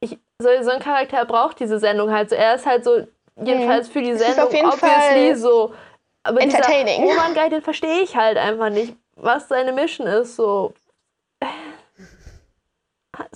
[0.00, 2.36] ich, so, so ein Charakter braucht diese Sendung halt so.
[2.36, 3.06] Er ist halt so,
[3.36, 5.74] jedenfalls für die Sendung, auf jeden obviously Fall so.
[6.22, 7.02] Aber entertaining.
[7.02, 10.72] dieser Roman Guy, den verstehe ich halt einfach nicht, was seine Mission ist, so.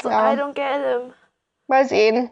[0.03, 0.33] So, Ja.
[0.33, 1.13] I don't get him.
[1.67, 2.31] Mal sehen.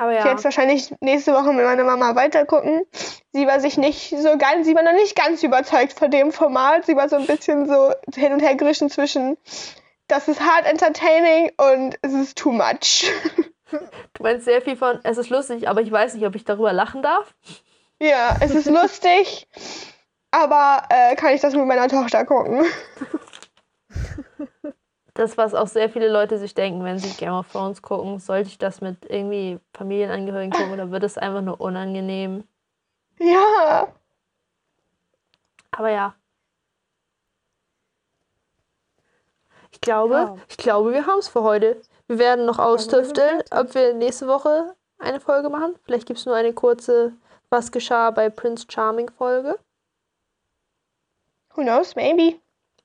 [0.00, 0.24] Aber Ich ja.
[0.24, 2.86] werde jetzt wahrscheinlich nächste Woche mit meiner Mama weitergucken.
[3.34, 6.86] Sie war sich nicht so ganz, sie war noch nicht ganz überzeugt von dem Format.
[6.86, 9.36] Sie war so ein bisschen so hin und her gerissen zwischen,
[10.08, 13.12] das ist hard entertaining und es ist too much.
[14.14, 16.72] Du meinst sehr viel von, es ist lustig, aber ich weiß nicht, ob ich darüber
[16.72, 17.32] lachen darf.
[18.00, 19.46] ja, es ist lustig,
[20.32, 22.64] aber äh, kann ich das mit meiner Tochter gucken?
[25.20, 28.48] das, was auch sehr viele Leute sich denken, wenn sie Game of Thrones gucken, sollte
[28.48, 32.44] ich das mit irgendwie Familienangehörigen gucken oder wird es einfach nur unangenehm?
[33.18, 33.88] Ja.
[35.72, 36.14] Aber ja.
[39.72, 40.36] Ich glaube, Ja.
[40.48, 41.80] ich glaube, wir haben es für heute.
[42.06, 45.76] Wir werden noch austüfteln, ob wir nächste Woche eine Folge machen.
[45.84, 47.12] Vielleicht gibt es nur eine kurze
[47.50, 49.58] Was geschah bei Prince Charming Folge.
[51.54, 52.40] Who knows, maybe.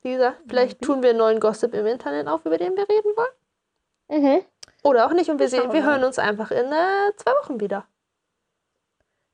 [0.06, 3.12] Wie gesagt, vielleicht tun wir einen neuen Gossip im Internet auf, über den wir reden
[3.16, 4.24] wollen.
[4.24, 4.46] Mhm.
[4.84, 7.88] Oder auch nicht und wir, sehen, wir hören uns einfach in äh, zwei Wochen wieder.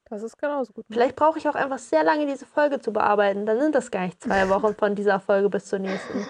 [0.05, 0.85] Das ist genauso gut.
[0.89, 3.45] Vielleicht brauche ich auch einfach sehr lange, diese Folge zu bearbeiten.
[3.45, 6.25] Dann sind das gar nicht zwei Wochen von dieser Folge bis zur nächsten.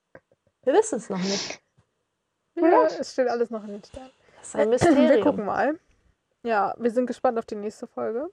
[0.64, 1.60] Wir wissen es noch nicht.
[2.54, 4.10] Ja, es steht alles noch in den Sternen.
[4.38, 4.80] Das ist ein Wir
[5.20, 5.44] gucken Mysterium.
[5.44, 5.78] mal.
[6.44, 8.30] Ja, wir sind gespannt auf die nächste Folge.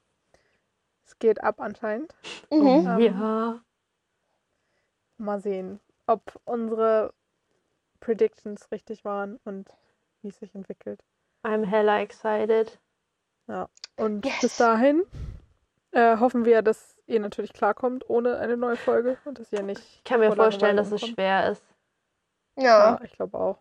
[1.06, 2.16] Es geht ab anscheinend.
[2.50, 2.88] Mhm.
[2.88, 3.60] Ähm, Ja.
[5.20, 7.14] Mal sehen, ob unsere
[8.00, 9.70] Predictions richtig waren und
[10.22, 11.02] wie es sich entwickelt.
[11.44, 12.80] I'm hella excited.
[13.98, 14.40] Und Yes.
[14.42, 15.04] bis dahin
[15.92, 19.82] äh, hoffen wir, dass ihr natürlich klarkommt ohne eine neue Folge und dass ihr nicht.
[19.82, 21.64] Ich kann mir vor vorstellen, dass es schwer ist.
[22.56, 22.92] Ja.
[22.92, 23.58] Ja, ich glaube auch.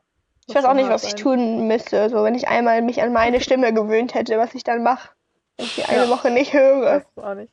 [0.46, 1.20] Ich weiß auch nicht, was ich sein.
[1.20, 2.08] tun müsste.
[2.10, 5.10] So, wenn ich einmal mich an meine Stimme gewöhnt hätte, was ich dann mache.
[5.56, 6.10] Wenn ich die eine Ja.
[6.10, 6.82] Woche nicht höre.
[7.00, 7.52] Weiß es auch nicht.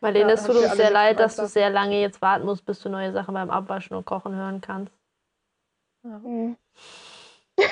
[0.00, 2.44] Marlene, Ja, es tut habt ihr uns sehr leid, dass du sehr lange jetzt warten
[2.44, 4.92] musst, bis du neue Sachen beim Abwaschen und Kochen hören kannst.
[6.02, 6.56] Mhm.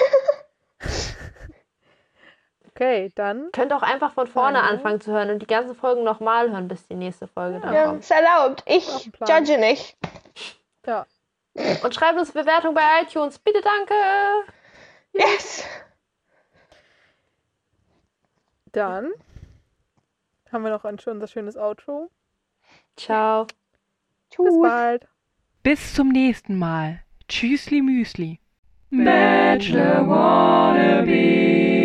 [2.77, 3.51] Okay, dann.
[3.53, 4.65] Könnt auch einfach von vorne Ja.
[4.65, 7.85] anfangen zu hören und die ganzen Folgen nochmal hören, bis die nächste Folge dann Ja,
[7.87, 8.01] kommt.
[8.01, 8.65] ist erlaubt.
[8.67, 8.89] Ich
[9.29, 9.97] judge nicht.
[10.85, 11.07] Ja.
[11.85, 13.39] Und schreibt uns Bewertung bei iTunes.
[13.39, 13.95] Bitte danke.
[15.13, 15.65] Yes.
[18.73, 19.13] Dann
[20.51, 22.11] haben wir noch ein, unser schönes Outro.
[22.97, 23.47] Ciao.
[23.47, 23.51] Bis
[24.31, 24.63] Tschüss.
[24.63, 25.07] bald.
[25.63, 27.01] Bis zum nächsten Mal.
[27.29, 28.41] Tschüssli Müsli.
[28.91, 31.84] Bachelor Wannabe.